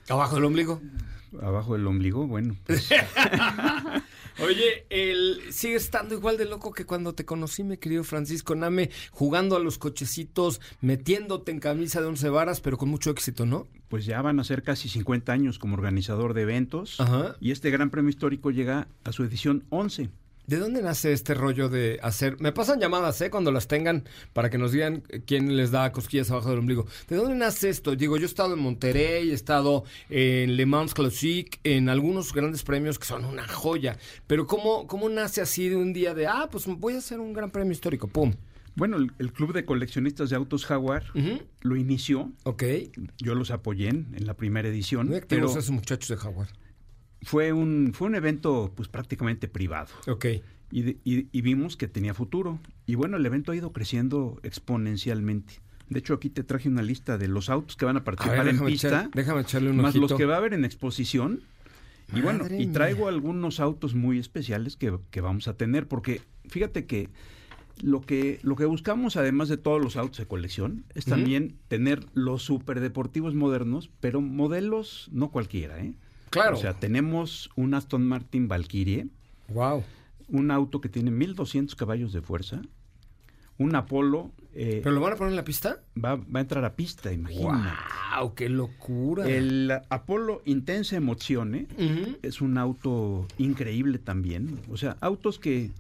[0.08, 0.80] ¿Abajo del ombligo?
[1.41, 2.56] Abajo del ombligo, bueno.
[2.67, 2.89] pues,
[4.43, 8.91] Oye, el, sigue estando igual de loco que cuando te conocí, mi querido Francisco Name,
[9.10, 13.67] jugando a los cochecitos, metiéndote en camisa de once varas, pero con mucho éxito, ¿no?
[13.89, 17.02] pues ya van a ser casi 50 años como organizador de eventos.
[17.02, 17.36] Ajá.
[17.41, 20.10] Y este Gran Premio Histórico llega a su edición 11.
[20.47, 22.39] ¿De dónde nace este rollo de hacer?
[22.41, 23.30] Me pasan llamadas, ¿eh?
[23.30, 26.86] Cuando las tengan para que nos digan quién les da cosquillas abajo del ombligo.
[27.08, 27.95] ¿De dónde nace esto?
[27.95, 32.63] Digo, yo he estado en Monterrey, he estado en Le Mans Classic, en algunos grandes
[32.63, 33.97] premios que son una joya.
[34.27, 37.34] Pero ¿cómo, cómo nace así de un día de, ah, pues voy a hacer un
[37.34, 38.08] gran premio histórico?
[38.08, 38.34] ¡Pum!
[38.75, 41.04] Bueno, el, el Club de Coleccionistas de Autos Jaguar
[41.62, 42.32] lo inició.
[42.43, 42.63] Ok.
[43.17, 45.08] Yo los apoyé en, en la primera edición.
[45.08, 46.47] Muy Pero activos esos muchachos de Jaguar.
[47.21, 49.89] Fue un, fue un evento pues prácticamente privado.
[50.07, 50.25] Ok.
[50.71, 52.60] Y, de- y- y vimos que tenía futuro.
[52.86, 55.55] Y bueno, el evento ha ido creciendo exponencialmente.
[55.89, 58.38] De hecho, aquí te traje una lista de los autos que van a A participar
[58.39, 60.07] ver, en déjame, pista, echar- déjame echarle un más ojito.
[60.07, 61.41] los que va a haber en exposición.
[62.15, 62.71] Y bueno, y mía.
[62.73, 67.10] traigo algunos autos muy especiales que, que vamos a tener, porque fíjate que
[67.81, 72.05] lo que lo que buscamos, además de todos los autos de colección, es también tener
[72.13, 75.93] los superdeportivos modernos, pero modelos no cualquiera, ¿eh?
[76.32, 76.58] Claro.
[76.58, 79.08] O sea, tenemos un Aston Martin Valkyrie,
[79.50, 79.84] Wow.
[80.30, 82.62] un auto que tiene 1200 caballos de fuerza,
[83.60, 85.80] un Apollo eh, ¿Pero lo van a poner en la pista?
[85.96, 87.70] va, va a entrar a pista, imagínate.
[88.20, 88.34] ¡Wow!
[88.36, 89.26] ¡Qué locura!
[89.26, 91.67] El Apollo Intensa Emozione
[92.22, 94.60] es un auto increíble también.
[94.70, 95.72] O sea, autos que,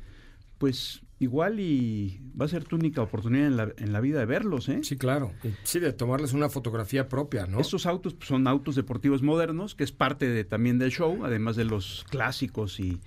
[0.61, 4.25] pues, igual y va a ser tu única oportunidad en la, en la vida de
[4.25, 4.79] verlos, ¿eh?
[4.83, 5.33] Sí, claro.
[5.63, 7.59] Sí, de tomarles una fotografía propia, ¿no?
[7.59, 11.55] Estos autos pues, son autos deportivos modernos, que es parte de, también del show, además
[11.57, 12.99] de los clásicos y,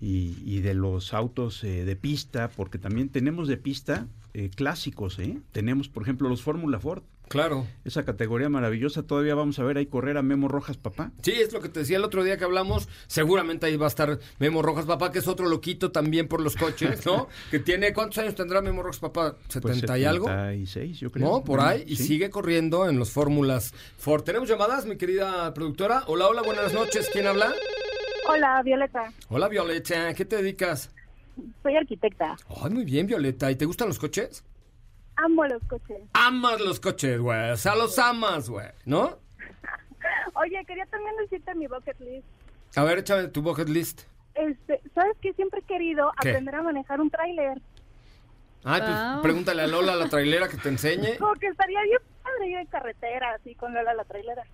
[0.00, 5.18] y- y de los autos eh, de pista, porque también tenemos de pista eh, clásicos,
[5.18, 5.38] ¿eh?
[5.52, 7.02] Tenemos, por ejemplo, los Fórmula Ford.
[7.30, 7.64] Claro.
[7.84, 11.12] Esa categoría maravillosa, todavía vamos a ver ahí correr a Memo Rojas, papá.
[11.22, 12.88] Sí, es lo que te decía el otro día que hablamos.
[13.06, 16.56] Seguramente ahí va a estar Memo Rojas Papá, que es otro loquito también por los
[16.56, 17.28] coches, ¿no?
[17.52, 19.36] que tiene, ¿cuántos años tendrá Memo Rojas Papá?
[19.48, 20.26] ¿70 Pues y algo?
[20.26, 21.30] 76, yo creo.
[21.30, 21.44] ¿No?
[21.44, 21.84] Por ahí.
[21.86, 24.24] Y sigue corriendo en los fórmulas Ford.
[24.24, 26.02] ¿Tenemos llamadas, mi querida productora?
[26.08, 27.08] Hola, hola, buenas noches.
[27.12, 27.54] ¿Quién habla?
[28.28, 29.12] Hola, Violeta.
[29.28, 30.08] Hola, Violeta.
[30.08, 30.90] ¿A qué te dedicas?
[31.62, 32.36] Soy arquitecta.
[32.60, 33.52] Ay, muy bien, Violeta.
[33.52, 34.42] ¿Y te gustan los coches?
[35.24, 35.98] Amo los coches.
[36.14, 37.50] Amas los coches, güey.
[37.50, 38.68] O sea, los amas, güey.
[38.84, 39.18] ¿No?
[40.34, 42.26] Oye, quería también decirte mi bucket list.
[42.76, 44.02] A ver, échame tu bucket list.
[44.34, 45.32] Este, ¿sabes qué?
[45.34, 46.30] Siempre he querido ¿Qué?
[46.30, 47.60] aprender a manejar un tráiler.
[48.64, 49.22] Ay, pues Wow.
[49.22, 51.16] pregúntale a Lola, la trailera, que te enseñe.
[51.18, 54.44] Como que estaría bien padre ir en carretera, así con Lola la trailera.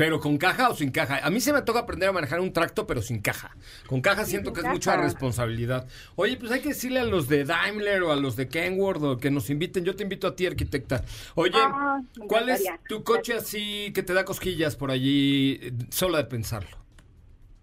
[0.00, 1.18] ¿Pero con caja o sin caja?
[1.22, 3.54] A mí se me toca aprender a manejar un tracto, pero sin caja.
[3.86, 5.86] Con caja siento que es mucha responsabilidad.
[6.16, 9.18] Oye, pues hay que decirle a los de Daimler o a los de Kenworth o
[9.18, 9.84] que nos inviten.
[9.84, 11.04] Yo te invito a ti, arquitecta.
[11.34, 15.60] Oye, Ah, ¿cuál es tu coche así que te da cosquillas por allí,
[15.90, 16.78] solo de pensarlo?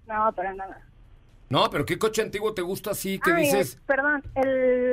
[0.08, 0.88] No, para nada.
[1.50, 3.80] No, pero ¿qué coche antiguo te gusta así que Ay, dices?
[3.88, 4.87] perdón, el...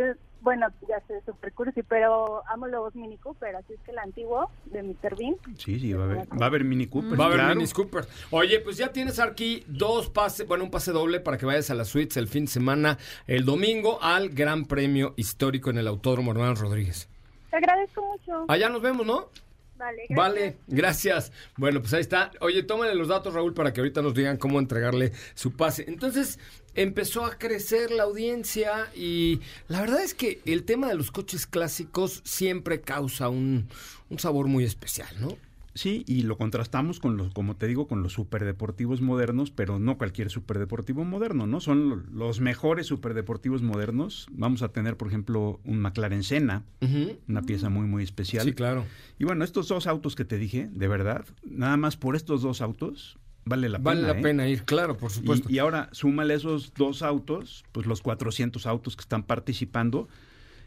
[0.44, 4.50] Bueno, ya sé, super cursi, pero amo los Mini Cooper, así es que el antiguo
[4.66, 5.16] de Mr.
[5.16, 5.36] Bean.
[5.56, 7.18] Sí, sí, va a haber, va a haber Mini Cooper.
[7.18, 7.54] Va a haber claro.
[7.54, 8.04] Mini Cooper.
[8.30, 11.74] Oye, pues ya tienes aquí dos pases, bueno, un pase doble para que vayas a
[11.74, 16.32] las suites el fin de semana, el domingo, al Gran Premio Histórico en el Autódromo
[16.32, 17.08] Hermanos Rodríguez.
[17.48, 18.44] Te agradezco mucho.
[18.46, 19.30] Allá nos vemos, ¿no?
[19.76, 20.16] Vale, gracias.
[20.16, 21.32] Vale, gracias.
[21.56, 22.30] Bueno, pues ahí está.
[22.40, 25.84] Oye, tómale los datos, Raúl, para que ahorita nos digan cómo entregarle su pase.
[25.88, 26.38] Entonces,
[26.74, 31.46] empezó a crecer la audiencia y la verdad es que el tema de los coches
[31.46, 33.66] clásicos siempre causa un,
[34.10, 35.36] un sabor muy especial, ¿no?
[35.76, 39.98] Sí, y lo contrastamos con los, como te digo, con los superdeportivos modernos, pero no
[39.98, 41.58] cualquier superdeportivo moderno, ¿no?
[41.60, 44.28] Son lo- los mejores superdeportivos modernos.
[44.30, 46.62] Vamos a tener, por ejemplo, un McLaren Senna,
[47.26, 48.44] una pieza muy, muy especial.
[48.44, 48.84] Sí, claro.
[49.18, 52.60] Y bueno, estos dos autos que te dije, de verdad, nada más por estos dos
[52.60, 54.12] autos, vale la Vale pena.
[54.12, 54.22] la ¿eh?
[54.22, 55.48] pena ir, claro, por supuesto.
[55.50, 60.08] Y, y ahora súmale esos dos autos, pues los 400 autos que están participando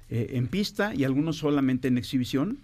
[0.09, 2.59] eh, en pista y algunos solamente en exhibición.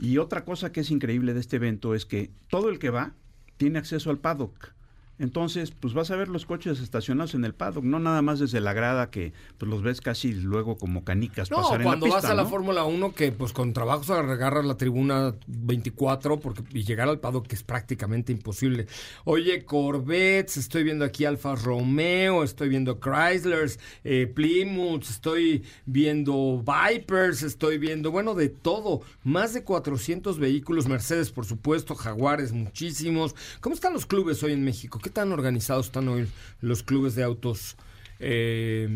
[0.00, 3.12] Y otra cosa que es increíble de este evento es que todo el que va
[3.56, 4.72] tiene acceso al paddock.
[5.18, 8.60] Entonces, pues vas a ver los coches estacionados en el paddock, no nada más desde
[8.60, 12.14] la grada que pues los ves casi luego como canicas No, pasar en cuando la
[12.14, 12.48] vas pista, a la.
[12.48, 17.46] Fórmula 1 que pues con trabajos agarras la tribuna 24 porque, y llegar al paddock
[17.46, 18.86] que es prácticamente imposible.
[19.24, 27.42] Oye, Corvettes, estoy viendo aquí Alfa Romeo, estoy viendo Chryslers, eh, Plymouth, estoy viendo Vipers,
[27.42, 29.02] estoy viendo, bueno, de todo.
[29.24, 33.34] Más de 400 vehículos, Mercedes por supuesto, Jaguares muchísimos.
[33.60, 34.98] ¿Cómo están los clubes hoy en México?
[35.08, 36.28] ¿Qué tan organizados están hoy
[36.60, 37.78] los clubes de autos
[38.20, 38.86] eh,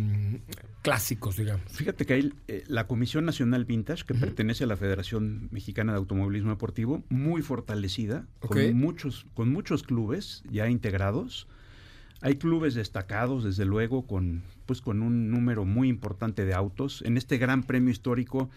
[0.83, 1.73] clásicos, digamos.
[1.73, 5.97] Fíjate que hay eh, la Comisión Nacional Vintage, que pertenece a la Federación Mexicana de
[5.97, 11.49] Automovilismo Deportivo, muy fortalecida, con, muchos, con muchos clubes ya integrados.
[12.21, 17.01] Hay clubes destacados, desde luego, con, pues, con un número muy importante de autos.
[17.07, 18.51] En este gran premio histórico,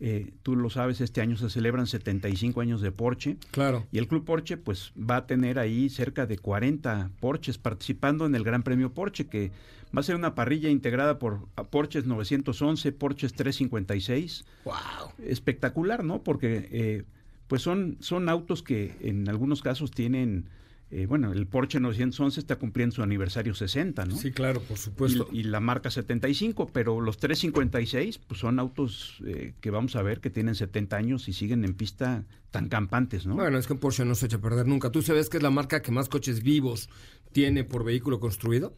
[0.00, 3.36] eh, tú lo sabes, este año se celebran 75 años de Porsche.
[3.50, 3.86] Claro.
[3.92, 8.34] Y el Club Porsche pues va a tener ahí cerca de 40 Porsches participando en
[8.34, 9.52] el Gran Premio Porsche, que
[9.96, 14.44] va a ser una parrilla integrada por a Porsches 911, Porsches 356.
[14.64, 14.74] ¡Wow!
[15.18, 16.22] Espectacular, ¿no?
[16.22, 17.04] Porque eh,
[17.46, 20.48] pues son, son autos que en algunos casos tienen,
[20.96, 24.16] eh, bueno, el Porsche 911 está cumpliendo su aniversario 60, ¿no?
[24.16, 25.28] Sí, claro, por supuesto.
[25.32, 30.02] Y, y la marca 75, pero los 356 pues son autos eh, que vamos a
[30.02, 33.34] ver que tienen 70 años y siguen en pista tan campantes, ¿no?
[33.34, 34.90] Bueno, es que Porsche no se echa a perder nunca.
[34.92, 36.88] ¿Tú sabes que es la marca que más coches vivos
[37.32, 38.76] tiene por vehículo construido?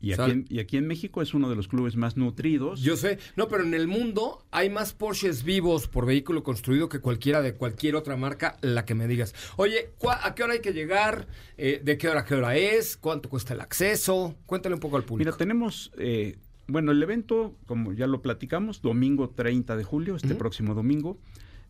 [0.00, 2.80] Y aquí, en, y aquí en México es uno de los clubes más nutridos.
[2.82, 7.00] Yo sé, no, pero en el mundo hay más Porsches vivos por vehículo construido que
[7.00, 9.34] cualquiera de cualquier otra marca, la que me digas.
[9.56, 11.26] Oye, ¿cuá- ¿a qué hora hay que llegar?
[11.56, 12.96] Eh, ¿De qué hora a qué hora es?
[12.96, 14.36] ¿Cuánto cuesta el acceso?
[14.46, 15.28] Cuéntale un poco al público.
[15.28, 16.36] Mira, tenemos, eh,
[16.68, 21.18] bueno, el evento, como ya lo platicamos, domingo 30 de julio, este próximo domingo.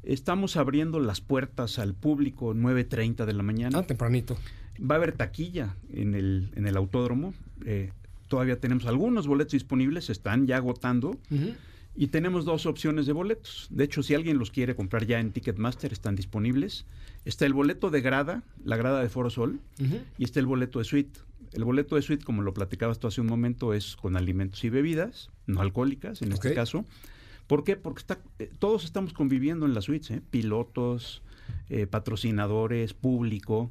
[0.02, 3.78] Estamos abriendo las puertas al público 9.30 de la mañana.
[3.78, 4.36] Ah, tempranito.
[4.78, 7.32] Va a haber taquilla en el, en el autódromo.
[7.64, 7.90] eh,
[8.28, 11.18] todavía tenemos algunos boletos disponibles, se están ya agotando.
[11.96, 13.66] Y tenemos dos opciones de boletos.
[13.70, 16.86] De hecho, si alguien los quiere comprar ya en Ticketmaster, están disponibles.
[17.24, 19.58] Está el boleto de grada, la grada de Foro Sol,
[20.16, 21.18] y está el boleto de suite.
[21.52, 24.68] El boleto de suite, como lo platicabas tú hace un momento, es con alimentos y
[24.68, 26.84] bebidas, no alcohólicas en este caso.
[27.48, 27.76] ¿Por qué?
[27.76, 30.22] Porque está, eh, todos estamos conviviendo en las suites, ¿eh?
[30.30, 31.22] pilotos,
[31.70, 33.70] eh, patrocinadores, público.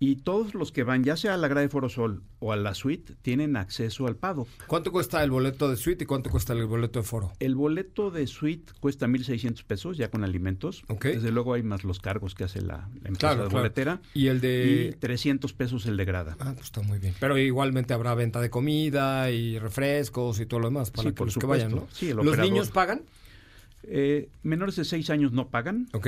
[0.00, 2.56] Y todos los que van, ya sea a la grada de Foro Sol o a
[2.56, 4.46] la suite, tienen acceso al paddock.
[4.68, 7.32] ¿Cuánto cuesta el boleto de suite y cuánto cuesta el boleto de foro?
[7.40, 10.84] El boleto de suite cuesta 1.600 pesos ya con alimentos.
[10.86, 11.06] Ok.
[11.06, 13.58] Desde luego hay más los cargos que hace la, la empresa Claro, de claro.
[13.62, 14.00] boletera.
[14.14, 14.92] Y el de...
[14.94, 16.36] Y 300 pesos el de grada.
[16.38, 17.14] Ah, pues está muy bien.
[17.18, 21.14] Pero igualmente habrá venta de comida y refrescos y todo lo demás para Sí, que
[21.14, 21.88] por los que vayan, ¿no?
[21.90, 22.52] Sí, el ¿Los operador.
[22.52, 23.02] niños pagan?
[23.82, 25.88] Eh, menores de 6 años no pagan.
[25.92, 26.06] Ok.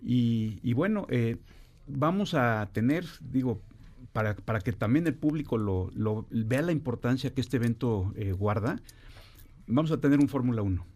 [0.00, 1.38] Y, y bueno, eh,
[1.86, 3.60] vamos a tener, digo,
[4.12, 8.32] para, para que también el público lo, lo- vea la importancia que este evento eh,
[8.32, 8.80] guarda,
[9.66, 10.86] vamos a tener un Fórmula 1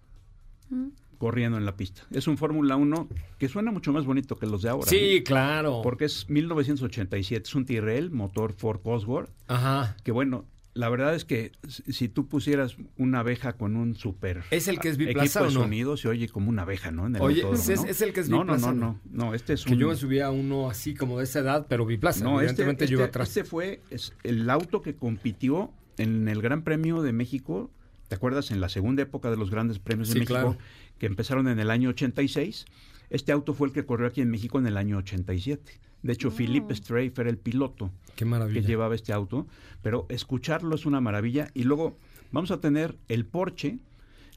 [1.18, 2.02] corriendo en la pista.
[2.12, 4.86] Es un Fórmula 1 que suena mucho más bonito que los de ahora.
[4.88, 5.24] Sí, ¿no?
[5.24, 5.80] claro.
[5.82, 9.96] Porque es 1987, es un Tyrrell, motor Ford Cosworth, Ajá.
[10.04, 10.44] que bueno,
[10.78, 14.88] la verdad es que si tú pusieras una abeja con un super ¿Es el que
[14.90, 15.60] es equipo biplaza de o no?
[15.62, 17.06] sonido, se oye como una abeja, ¿no?
[17.08, 17.86] En el Oye, autódromo, ¿es- ¿no?
[17.88, 19.00] es el que es no, no, biplaza, no, no?
[19.10, 19.80] no, no, este es Que un...
[19.80, 22.22] yo me subía a uno así como de esa edad, pero biplaza.
[22.24, 23.28] No, este, Evidentemente este, yo iba atrás.
[23.28, 27.70] este fue es el auto que compitió en el Gran Premio de México,
[28.06, 28.50] ¿te acuerdas?
[28.52, 30.58] En la segunda época de los grandes premios de Sí, México, claro.
[30.98, 32.66] que empezaron en el año 86.
[33.10, 35.80] Este auto fue el que corrió aquí en México en el año 87.
[36.02, 39.46] De hecho, Philippe Strafe era el piloto Qué que llevaba este auto,
[39.82, 41.48] pero escucharlo es una maravilla.
[41.54, 41.96] Y luego
[42.32, 43.78] vamos a tener el Porsche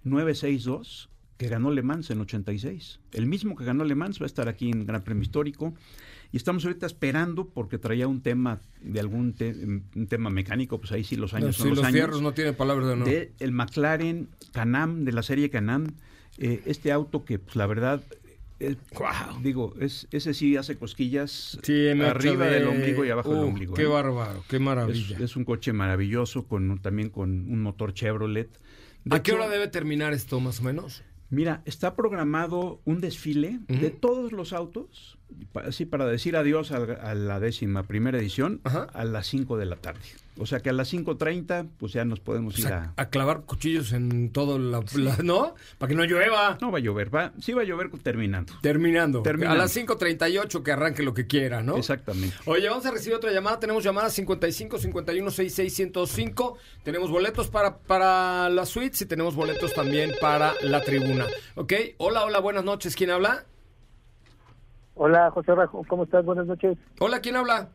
[0.04, 3.00] 962 que ganó Le Mans en 86.
[3.13, 5.74] El mismo que ganó Le Mans va a estar aquí en Gran Premio Histórico.
[6.32, 10.91] Y estamos ahorita esperando porque traía un tema de algún te- un tema mecánico, pues
[10.91, 11.93] ahí sí los años No, son sí, los, los años.
[11.95, 13.08] fierros no tienen palabras de honor.
[13.08, 15.88] De el McLaren Can-Am, de la serie Can-Am.
[16.38, 18.02] Eh, este auto que, pues la verdad,
[18.69, 18.76] eh,
[19.41, 23.74] digo, es, ese sí hace cosquillas Sí, arriba de- del ombligo y abajo del ombligo.
[23.74, 23.88] Qué ¿eh?
[23.88, 25.17] bárbaro, qué maravilla.
[25.19, 28.50] es un coche maravilloso, con también con un motor Chevrolet.
[29.04, 31.04] De ¿A qué hora debe terminar esto más o menos?
[31.30, 35.17] Mira, está programado un desfile de todos los autos,
[35.65, 38.88] así para decir adiós a, la décima primera edición, Ajá.
[38.94, 40.00] a las 5 de la tarde.
[40.38, 42.94] O sea que a las 5.30, pues ya nos podemos ir a...
[42.96, 45.56] a clavar cuchillos en todo la, la- ¿no?
[45.78, 46.58] Para que no llueva.
[46.62, 48.54] No va a llover, va, sí va a llover terminando.
[48.62, 49.22] Terminando.
[49.24, 49.56] Terminando.
[49.56, 51.76] A las 5.38 que arranque lo que quiera, ¿no?
[51.76, 52.36] Exactamente.
[52.46, 53.60] Oye, vamos a recibir otra llamada.
[53.60, 56.58] Tenemos llamada 55 51 66 105.
[56.84, 61.28] Tenemos boletos para, para las suites y tenemos boletos también para la tribuna.
[61.56, 61.74] ¿Ok?
[61.98, 62.96] Hola, hola, buenas noches.
[62.96, 63.46] ¿Quién habla?
[64.95, 66.23] Hola, José Rajo, ¿cómo estás?
[66.25, 66.77] Buenas noches.
[67.00, 67.69] Hola, ¿quién habla?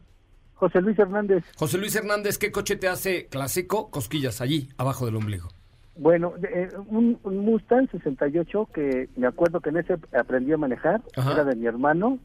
[0.55, 1.45] José Luis Hernández.
[1.57, 3.91] José Luis Hernández, ¿qué coche te hace clásico?
[3.91, 5.49] Cosquillas, allí, abajo del ombligo.
[5.97, 11.01] Bueno, eh, un, un Mustang 68 que me acuerdo que en ese aprendí a manejar,
[11.17, 11.33] Ajá.
[11.33, 12.19] era de mi hermano.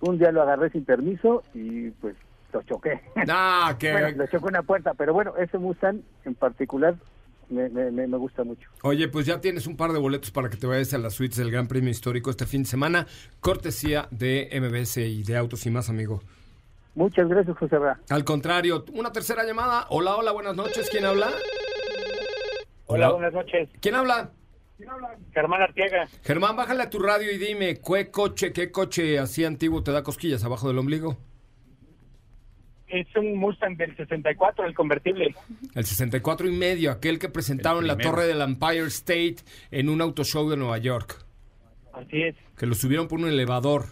[0.00, 2.16] Un día lo agarré sin permiso y pues
[2.52, 3.00] lo choqué.
[3.28, 3.92] Ah, que...
[3.92, 6.94] bueno, lo choqué una puerta, pero bueno, ese Mustang en particular
[7.52, 8.68] me, me, me- me gusta mucho.
[8.82, 11.36] Oye, pues ya tienes un par de boletos para que te vayas a las suites
[11.38, 13.06] del Gran Premio Histórico este fin de semana.
[13.40, 16.22] Cortesía de MBS y de Autos y más, amigo.
[16.94, 17.98] Muchas gracias, José Ra.
[18.10, 19.86] Al contrario, una tercera llamada.
[19.90, 20.88] Hola, hola, buenas noches.
[20.90, 21.30] ¿Quién habla?
[22.86, 23.68] Hola, buenas noches.
[23.80, 24.30] ¿Quién habla?
[25.32, 26.08] Germán Arteaga.
[26.24, 30.02] Germán, bájale a tu radio y dime, ¿qué coche, qué coche así antiguo te da
[30.02, 31.16] cosquillas abajo del ombligo?
[32.92, 35.34] Es un Mustang del 64, el convertible.
[35.74, 39.36] El 64 y medio, aquel que presentaron en la torre del Empire State
[39.70, 41.24] en un auto show de Nueva York.
[41.94, 42.36] Así es.
[42.54, 43.86] Que lo subieron por un elevador.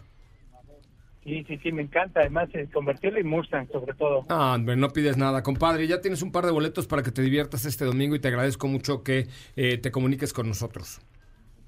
[1.24, 2.20] Sí, sí, sí, me encanta.
[2.20, 4.26] Además, el convertible y Mustang, sobre todo.
[4.28, 5.86] Ah, hombre, no pides nada, compadre.
[5.86, 8.68] Ya tienes un par de boletos para que te diviertas este domingo y te agradezco
[8.68, 11.00] mucho que eh, te comuniques con nosotros.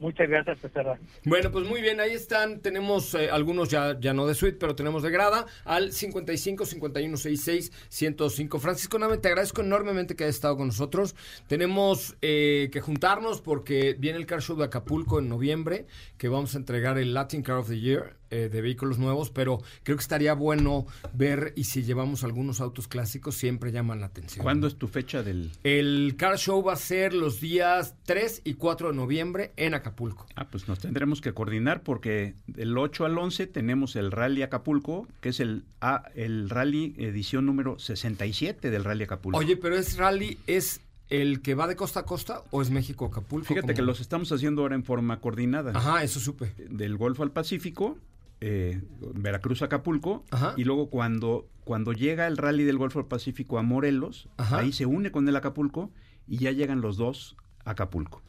[0.02, 0.98] Muchas gracias, José Ra.
[1.24, 2.58] Bueno, pues muy bien, ahí están.
[2.58, 7.16] Tenemos eh, algunos ya, ya no de suite, pero tenemos de grada al 55 51
[7.16, 8.58] 66 105.
[8.58, 11.14] Francisco Nave, te agradezco enormemente que hayas estado con nosotros.
[11.46, 15.86] Tenemos eh, que juntarnos porque viene el Car Show de Acapulco en noviembre,
[16.18, 19.60] que vamos a entregar el Latin Car of the Year eh, de vehículos nuevos, pero
[19.82, 24.42] creo que estaría bueno ver y si llevamos algunos autos clásicos, siempre llaman la atención.
[24.42, 25.50] ¿Cuándo es tu fecha del...?
[25.62, 30.26] El Car Show va a ser los días 3 y 4 de noviembre en Acapulco.
[30.34, 35.06] Ah, pues nos tendremos que coordinar porque del 8 al 11 tenemos el Rally Acapulco,
[35.20, 39.38] que es el, ah, el Rally edición número 67 del Rally Acapulco.
[39.38, 40.80] Oye, pero es rally, ¿es
[41.10, 43.46] el que va de costa a costa o es México Acapulco?
[43.46, 43.74] Fíjate ¿Cómo?
[43.76, 45.72] que los estamos haciendo ahora en forma coordinada.
[45.74, 46.54] Ajá, eso supe.
[46.70, 47.98] Del Golfo al Pacífico,
[48.44, 48.80] eh,
[49.14, 50.54] Veracruz, Acapulco, Ajá.
[50.56, 54.58] y luego cuando, cuando llega el rally del Golfo al Pacífico a Morelos, Ajá.
[54.58, 55.90] ahí se une con el Acapulco
[56.26, 58.20] y ya llegan los dos a Acapulco.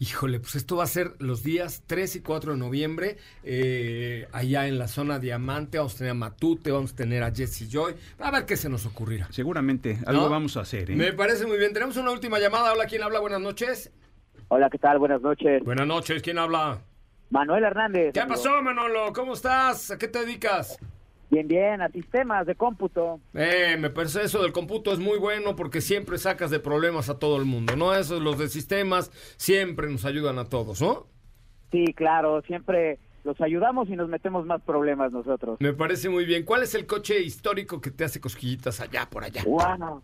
[0.00, 4.68] Híjole, pues esto va a ser los días 3 y 4 de noviembre, eh, allá
[4.68, 7.94] en la zona Diamante, vamos a tener a Matute, vamos a tener a Jesse Joy,
[8.20, 9.26] a ver qué se nos ocurrirá.
[9.32, 10.30] Seguramente algo ¿No?
[10.30, 10.92] vamos a hacer.
[10.92, 10.94] ¿eh?
[10.94, 13.18] Me parece muy bien, tenemos una última llamada, hola, ¿quién habla?
[13.18, 13.90] Buenas noches.
[14.46, 15.00] Hola, ¿qué tal?
[15.00, 15.64] Buenas noches.
[15.64, 16.80] Buenas noches, ¿quién habla?
[17.30, 18.12] Manuel Hernández.
[18.14, 18.36] ¿Qué amigo.
[18.36, 19.12] pasó, Manolo?
[19.12, 19.90] ¿Cómo estás?
[19.90, 20.78] ¿A qué te dedicas?
[21.30, 23.20] Bien, bien, a sistemas de cómputo.
[23.34, 27.18] Eh, me parece eso del cómputo es muy bueno porque siempre sacas de problemas a
[27.18, 27.94] todo el mundo, ¿no?
[27.94, 31.06] Esos, los de sistemas, siempre nos ayudan a todos, ¿no?
[31.70, 35.60] Sí, claro, siempre los ayudamos y nos metemos más problemas nosotros.
[35.60, 36.44] Me parece muy bien.
[36.46, 39.42] ¿Cuál es el coche histórico que te hace cosquillitas allá por allá?
[39.44, 40.00] Wow.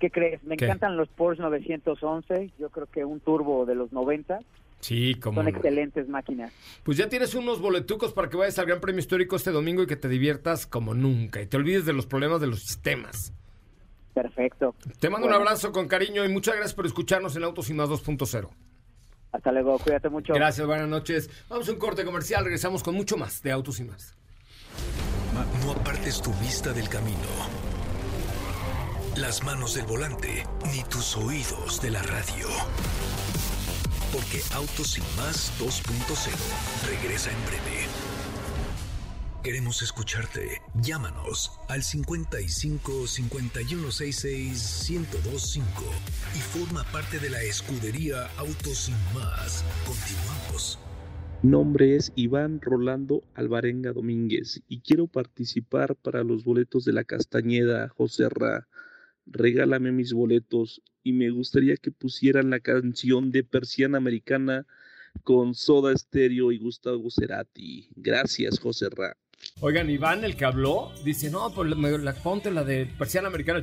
[0.00, 0.42] ¿Qué crees?
[0.44, 0.64] Me ¿Qué?
[0.64, 2.52] encantan los Porsche 911.
[2.58, 4.38] Yo creo que un turbo de los 90.
[4.84, 6.52] Sí, como Son excelentes máquinas.
[6.82, 9.86] Pues ya tienes unos boletucos para que vayas al Gran Premio Histórico este domingo y
[9.86, 13.32] que te diviertas como nunca y te olvides de los problemas de los sistemas.
[14.12, 14.74] Perfecto.
[15.00, 17.88] Te mando un abrazo con cariño y muchas gracias por escucharnos en Autos y Más
[17.88, 18.50] 2.0.
[19.32, 20.34] Hasta luego, cuídate mucho.
[20.34, 21.30] Gracias, buenas noches.
[21.48, 24.14] Vamos a un corte comercial, regresamos con mucho más de Autos y Más.
[25.64, 27.16] No apartes tu vista del camino.
[29.16, 32.48] Las manos del volante, ni tus oídos de la radio.
[34.14, 36.30] Porque Autos Más 2.0
[36.88, 37.88] regresa en breve.
[39.42, 40.62] Queremos escucharte.
[40.80, 45.68] Llámanos al 55 5166 1025
[46.32, 49.64] y forma parte de la escudería Autos y Más.
[49.84, 50.78] Continuamos.
[51.42, 57.88] Nombre es Iván Rolando Alvarenga Domínguez y quiero participar para los boletos de la Castañeda
[57.88, 58.68] José Ra.
[59.26, 64.66] Regálame mis boletos y me gustaría que pusieran la canción de Persiana Americana
[65.22, 67.88] con Soda Stereo y Gustavo Cerati.
[67.94, 69.16] Gracias, José Ra.
[69.60, 73.60] Oigan, Iván, el que habló, dice, no, pues me- la, ponte la de persiana americana.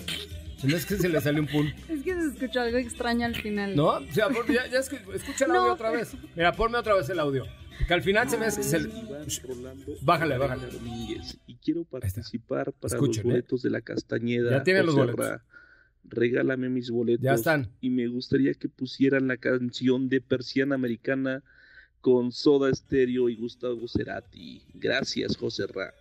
[0.62, 1.68] Se me es que se le salió un pun.
[1.90, 3.76] Es que se escuchó algo extraño al final.
[3.76, 3.88] ¿No?
[3.98, 5.60] O sea, por- ya, ya escu- escucha el No.
[5.62, 6.14] audio otra vez.
[6.36, 7.46] Mira, ponme otra vez el audio.
[7.88, 8.90] Que al final se me hace que se le...
[10.02, 10.68] Bájale, bájale.
[11.48, 13.34] Y quiero participar para Escuchen, los ¿eh?
[13.34, 14.52] boletos de la Castañeda.
[14.52, 15.26] Ya tienen los José boletos.
[15.28, 15.44] Ra.
[16.04, 17.24] Regálame mis boletos.
[17.24, 17.70] Ya están.
[17.82, 21.42] Y me gustaría que pusieran la canción de Persiana Americana
[22.02, 24.64] con Soda Stereo y Gustavo Cerati.
[24.76, 25.94] Gracias, José Ra.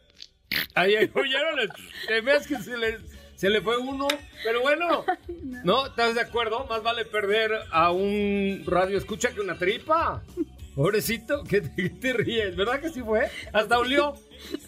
[0.75, 1.71] Ahí, ahí, oyeron,
[2.09, 2.99] te ves que se le,
[3.41, 4.07] se le fue uno,
[4.45, 5.07] pero bueno,
[5.65, 5.87] ¿no?
[5.87, 6.67] ¿Estás de acuerdo?
[6.69, 10.23] Más vale perder a un radio escucha que una tripa.
[10.75, 12.55] Pobrecito, ¿qué te, ríes?
[12.55, 13.31] ¿Verdad que sí fue?
[13.55, 14.13] Hasta olió.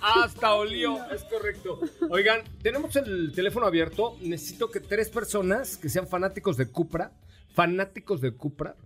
[0.00, 1.80] Hasta olió, es correcto.
[2.08, 4.16] Oigan, tenemos el teléfono abierto.
[4.22, 7.12] Necesito que tres personas que sean fanáticos de Cupra,
[7.54, 8.76] fanáticos de Cupra,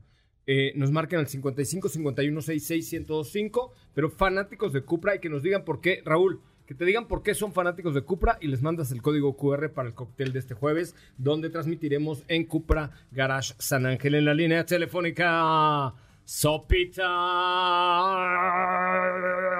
[0.48, 5.44] eh, nos marquen al 55 51 66 1025, pero fanáticos de Cupra y que nos
[5.44, 8.60] digan por qué, Raúl, que te digan por qué son fanáticos de Cupra y les
[8.60, 13.54] mandas el código QR para el cóctel de este jueves, donde transmitiremos en Cupra Garage
[13.58, 15.94] San Ángel en la línea telefónica.
[16.24, 17.04] Sopita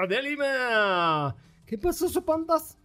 [0.09, 1.35] de Lima.
[1.65, 2.77] ¿Qué pasó, Sopandas?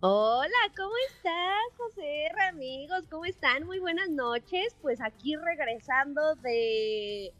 [0.00, 3.04] Hola, ¿cómo estás, José amigos?
[3.10, 3.66] ¿Cómo están?
[3.66, 4.74] Muy buenas noches.
[4.80, 7.34] Pues aquí regresando de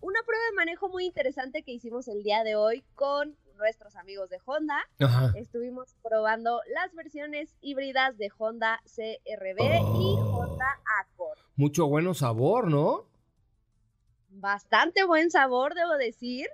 [0.00, 4.28] una prueba de manejo muy interesante que hicimos el día de hoy con nuestros amigos
[4.30, 4.78] de Honda.
[5.00, 5.32] Ajá.
[5.36, 10.38] Estuvimos probando las versiones híbridas de Honda CRB y Oh.
[10.38, 11.38] Honda Accord.
[11.56, 13.06] Mucho bueno sabor, ¿no?
[14.30, 16.46] Bastante buen sabor, debo decir.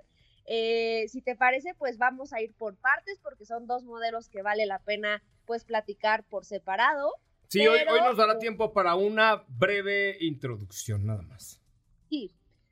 [0.45, 4.41] Eh, si te parece, pues vamos a ir por partes porque son dos modelos que
[4.41, 7.13] vale la pena pues platicar por separado.
[7.47, 11.59] Sí, hoy, Pero, hoy nos dará eh, tiempo para una breve introducción, nada más.
[12.09, 12.31] Sí.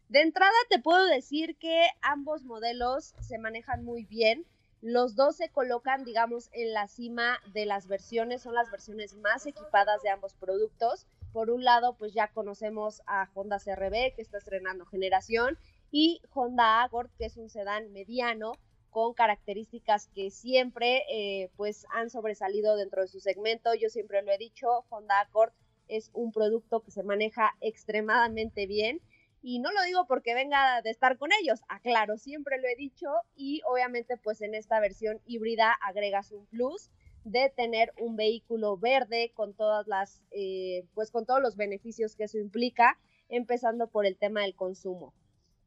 [0.10, 4.43] De entrada te puedo decir que ambos modelos se manejan muy bien.
[4.82, 9.45] Los dos se colocan, digamos, en la cima de las versiones, son las versiones más
[9.45, 11.05] equipadas de ambos productos.
[11.32, 15.60] Por un lado, pues ya conocemos a Honda CRB, que está estrenando generación,
[15.91, 18.53] y Honda Accord, que es un sedán mediano
[18.89, 23.76] con características que siempre eh, pues han sobresalido dentro de su segmento.
[23.76, 25.53] Yo siempre lo he dicho, Honda Accord
[25.88, 29.01] es un producto que se maneja extremadamente bien
[29.41, 33.07] y no lo digo porque venga de estar con ellos, aclaro, siempre lo he dicho
[33.35, 36.89] y obviamente pues en esta versión híbrida agregas un plus
[37.23, 42.23] de tener un vehículo verde con todas las, eh, pues con todos los beneficios que
[42.23, 45.13] eso implica, empezando por el tema del consumo.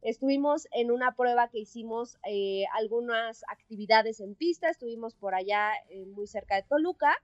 [0.00, 6.06] Estuvimos en una prueba que hicimos eh, algunas actividades en pista, estuvimos por allá eh,
[6.06, 7.16] muy cerca de Toluca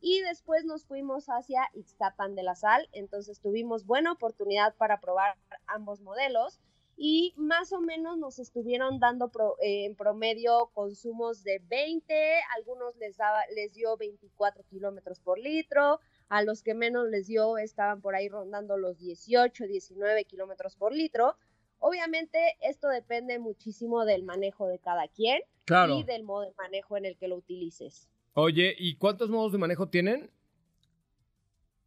[0.00, 5.36] y después nos fuimos hacia Ixtapan de la Sal, entonces tuvimos buena oportunidad para probar
[5.66, 6.60] ambos modelos
[6.98, 12.14] y más o menos nos estuvieron dando pro- eh, en promedio consumos de 20,
[12.56, 17.58] algunos les, daba, les dio 24 kilómetros por litro, a los que menos les dio
[17.58, 21.36] estaban por ahí rondando los 18, 19 kilómetros por litro.
[21.78, 25.98] Obviamente esto depende muchísimo del manejo de cada quien Claro.
[25.98, 28.08] y del modo de manejo en el que lo utilices.
[28.38, 30.30] Oye, ¿y cuántos modos de manejo tienen?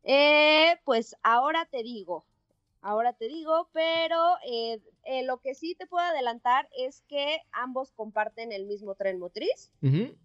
[0.01, 2.25] Eh, pues ahora te digo,
[2.81, 7.91] ahora te digo, pero eh, eh, lo que sí te puedo adelantar es que ambos
[7.91, 9.71] comparten el mismo tren motriz.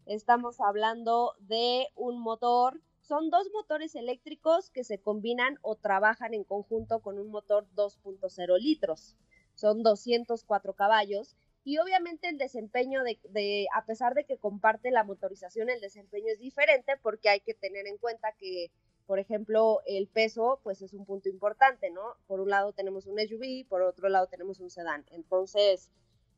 [0.06, 6.44] Estamos hablando de un motor, son dos motores eléctricos que se combinan o trabajan en
[6.44, 9.14] conjunto con un motor 2.0 litros.
[9.56, 15.70] Son 204 caballos y obviamente el desempeño de, a pesar de que comparte la motorización,
[15.70, 18.70] el desempeño es diferente porque hay que tener en cuenta que,
[19.06, 22.16] por ejemplo, el peso, pues es un punto importante, ¿no?
[22.26, 25.04] Por un lado tenemos un SUV, por otro lado tenemos un sedán.
[25.10, 25.90] Entonces,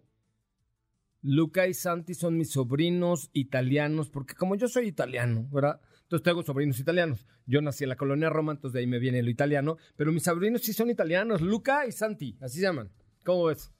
[1.22, 5.80] Luca y Santi son mis sobrinos italianos, porque como yo soy italiano, ¿verdad?
[6.02, 7.26] Entonces tengo sobrinos italianos.
[7.46, 10.22] Yo nací en la colonia Roma, entonces de ahí me viene lo italiano, pero mis
[10.22, 12.90] sobrinos sí son italianos, Luca y Santi, así se llaman.
[13.24, 13.72] ¿Cómo ves?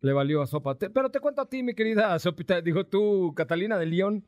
[0.00, 0.76] Le valió a Sopa.
[0.76, 2.60] Te- pero te cuento a ti, mi querida Sopita.
[2.60, 4.26] Dijo tú, Catalina de León.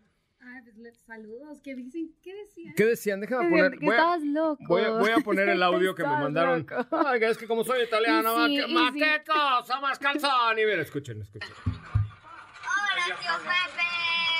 [0.59, 1.59] Ay, pues les- saludos.
[1.63, 2.11] ¿Qué dicen?
[2.23, 2.75] ¿Qué decían?
[2.77, 3.21] ¿Qué decían?
[3.21, 3.79] Déjame poner.
[3.79, 4.65] que voy a- estabas loco.
[4.67, 6.67] Voy a, voy a poner el audio que me mandaron.
[6.91, 8.99] Ay, es que como soy italiano, sí, más sí.
[8.99, 10.59] que cosa, más calzón.
[10.59, 11.49] Y mira, escuchen, escuchen.
[11.65, 13.87] Hola, tío Pepe.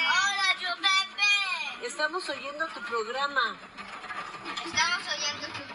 [0.09, 1.87] Hola, tío Pepe.
[1.87, 3.57] Estamos oyendo tu programa.
[4.67, 5.68] Estamos oyendo tu programa.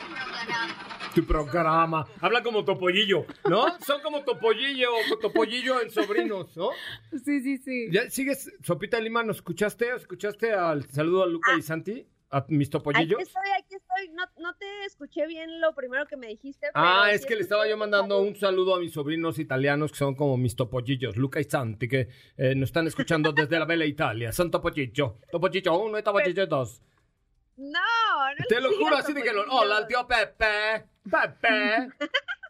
[1.14, 2.08] Tu programa.
[2.22, 3.66] Habla como Topollillo, ¿no?
[3.86, 4.89] Son como Topollillo,
[5.22, 6.70] Topollillo en sobrinos, ¿no?
[7.24, 7.88] Sí, sí, sí.
[7.91, 9.22] ¿Ya sigues, Sopita Lima?
[9.24, 9.89] ¿Nos escuchaste?
[9.96, 12.08] ¿Escuchaste al saludo a Luca y Santi?
[12.32, 13.22] ¿A mis Aquí Topollillos?
[13.22, 14.10] estoy, aquí estoy.
[14.16, 16.66] No, no te escuché bien lo primero que me dijiste.
[16.74, 20.16] Ah, es que le estaba yo mandando un saludo a mis sobrinos italianos que son
[20.16, 24.32] como mis topollillos, Luca y Santi, que eh, nos están escuchando desde la Bella Italia.
[24.32, 26.82] Son topollillo, topollillo uno y topollillo dos.
[27.58, 29.43] No, no Te lo juro así de que lo...
[29.49, 31.89] Hola, el tío Pepe, Pepe,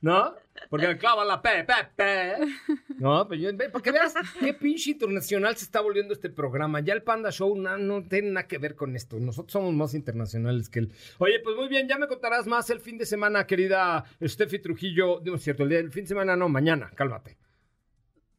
[0.01, 0.33] ¿no?
[0.69, 2.37] Porque me clava la P, Pepe.
[2.99, 6.79] No, pero yo, ve, para que veas qué pinche internacional se está volviendo este programa.
[6.79, 9.19] Ya el Panda Show no, no tiene nada que ver con esto.
[9.19, 10.93] Nosotros somos más internacionales que él.
[11.17, 15.21] Oye, pues muy bien, ya me contarás más el fin de semana, querida Steffi Trujillo.
[15.25, 17.37] No es cierto, el, día- el fin de semana no, mañana, cálmate.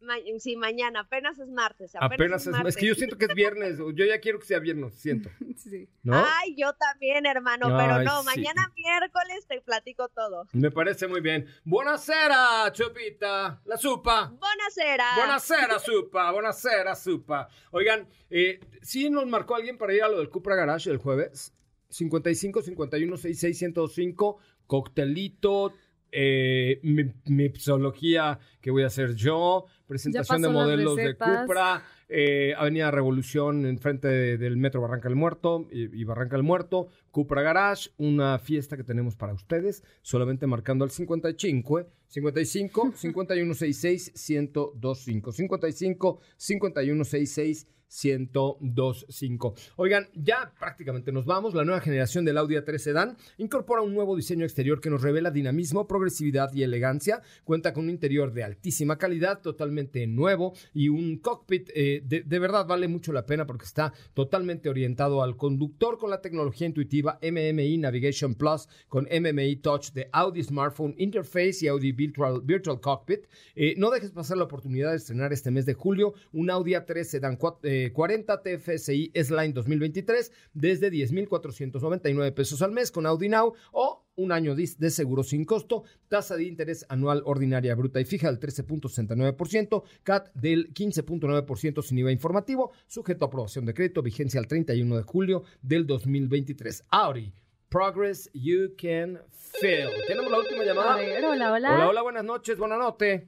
[0.05, 1.95] Ma- sí, mañana, apenas es martes.
[1.97, 2.77] Apenas, Apenas es es, martes.
[2.77, 3.79] es que yo siento que es viernes.
[3.79, 5.29] Yo ya quiero que sea viernes, siento.
[5.57, 5.89] Sí.
[6.03, 6.15] ¿No?
[6.17, 8.27] Ay, yo también, hermano, pero no, sí.
[8.27, 10.47] mañana miércoles te platico todo.
[10.53, 11.47] Me parece muy bien.
[11.65, 13.61] Buonasera, Chupita.
[13.65, 14.33] La supa.
[14.39, 15.17] Buonasera.
[15.17, 16.31] Buonasera, supa.
[16.33, 17.49] Buonasera, supa.
[17.71, 21.55] Oigan, eh, ¿sí nos marcó alguien para ir a lo del Cupra Garage el jueves?
[21.89, 25.73] 55 51 66 105 coctelito,
[26.15, 31.03] eh, mi- mixología que voy a hacer yo, presentación de modelos de.
[31.43, 36.43] Cupra, eh, Avenida Revolución enfrente de- del Metro Barranca del Muerto y, y Barranca del
[36.45, 41.87] Muerto, Cupra Garage, una fiesta que tenemos para ustedes, solamente marcando al 55, ¿eh?
[42.09, 47.67] 55 5166 1025 55 5166
[48.03, 49.55] 1025.
[49.77, 51.55] Oigan, ya prácticamente nos vamos.
[51.55, 55.31] La nueva generación del Audi A3 Sedan incorpora un nuevo diseño exterior que nos revela
[55.31, 57.23] dinamismo, progresividad y elegancia.
[57.45, 62.67] Cuenta con un interior de altísima calidad, totalmente nuevo y un cockpit eh, de, verdad
[62.67, 67.79] vale mucho la pena porque está totalmente orientado al conductor con la tecnología intuitiva MMI
[67.79, 73.27] Navigation Plus con MMI Touch de Audi Smartphone Interface y Audi Virtual, Cockpit.
[73.55, 77.05] Eh, no dejes pasar la oportunidad de estrenar este mes de julio un Audi A3
[77.05, 83.55] Sedan cua- eh, 40 TFSI S-Line 2023 desde 10,499 pesos al mes con Audi Now
[83.73, 88.31] o un año de seguro sin costo, tasa de interés anual ordinaria bruta y fija
[88.31, 94.47] del 13.69%, CAT del 15.9% sin IVA informativo, sujeto a aprobación de crédito, vigencia al
[94.47, 96.85] 31 de julio del 2023.
[96.91, 97.33] Audi,
[97.69, 99.21] progress you can
[99.61, 99.91] feel.
[100.07, 100.97] Tenemos la última llamada.
[100.97, 101.75] Ver, hola, hola.
[101.75, 103.25] Hola, hola, buenas noches, buenas noches.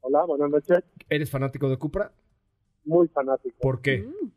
[0.00, 0.84] Hola, buenas noches.
[1.08, 2.12] ¿Eres fanático de Cupra?
[2.88, 3.58] Muy fanático.
[3.60, 3.98] ¿Por qué?
[3.98, 4.30] Mm.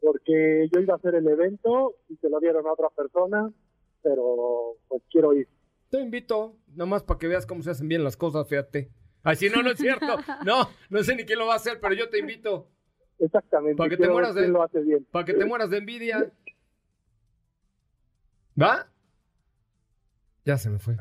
[0.00, 3.48] Porque yo iba a hacer el evento y se lo dieron a otra persona,
[4.02, 5.46] pero pues quiero ir.
[5.88, 8.90] Te invito, nomás para que veas cómo se hacen bien las cosas, fíjate.
[9.22, 10.06] Así no, no es cierto.
[10.44, 12.68] No, no sé ni quién lo va a hacer, pero yo te invito.
[13.20, 13.76] Exactamente.
[13.76, 15.06] Para que te quiero ver mueras de, quién lo hace bien.
[15.12, 16.32] para que te mueras de envidia.
[18.60, 18.90] ¿Va?
[20.44, 20.96] Ya se me fue.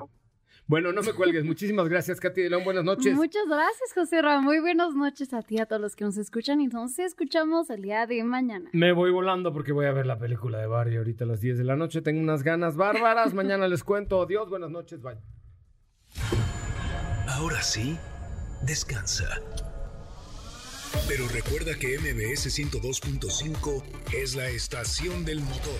[0.68, 1.46] Bueno, no me cuelgues.
[1.46, 2.66] Muchísimas gracias, Katy de León.
[2.66, 3.16] Buenas noches.
[3.16, 4.42] Muchas gracias, José Ra.
[4.42, 6.60] Muy buenas noches a ti y a todos los que nos escuchan.
[6.60, 8.70] Y nos escuchamos el día de mañana.
[8.74, 11.58] Me voy volando porque voy a ver la película de Barry ahorita a las 10
[11.60, 12.02] de la noche.
[12.02, 13.34] Tengo unas ganas bárbaras.
[13.34, 14.22] Mañana les cuento.
[14.22, 15.02] Adiós, buenas noches.
[15.02, 15.18] Bye.
[17.30, 17.98] Ahora sí,
[18.64, 19.42] descansa.
[21.08, 25.80] Pero recuerda que MBS 102.5 es la estación del motor.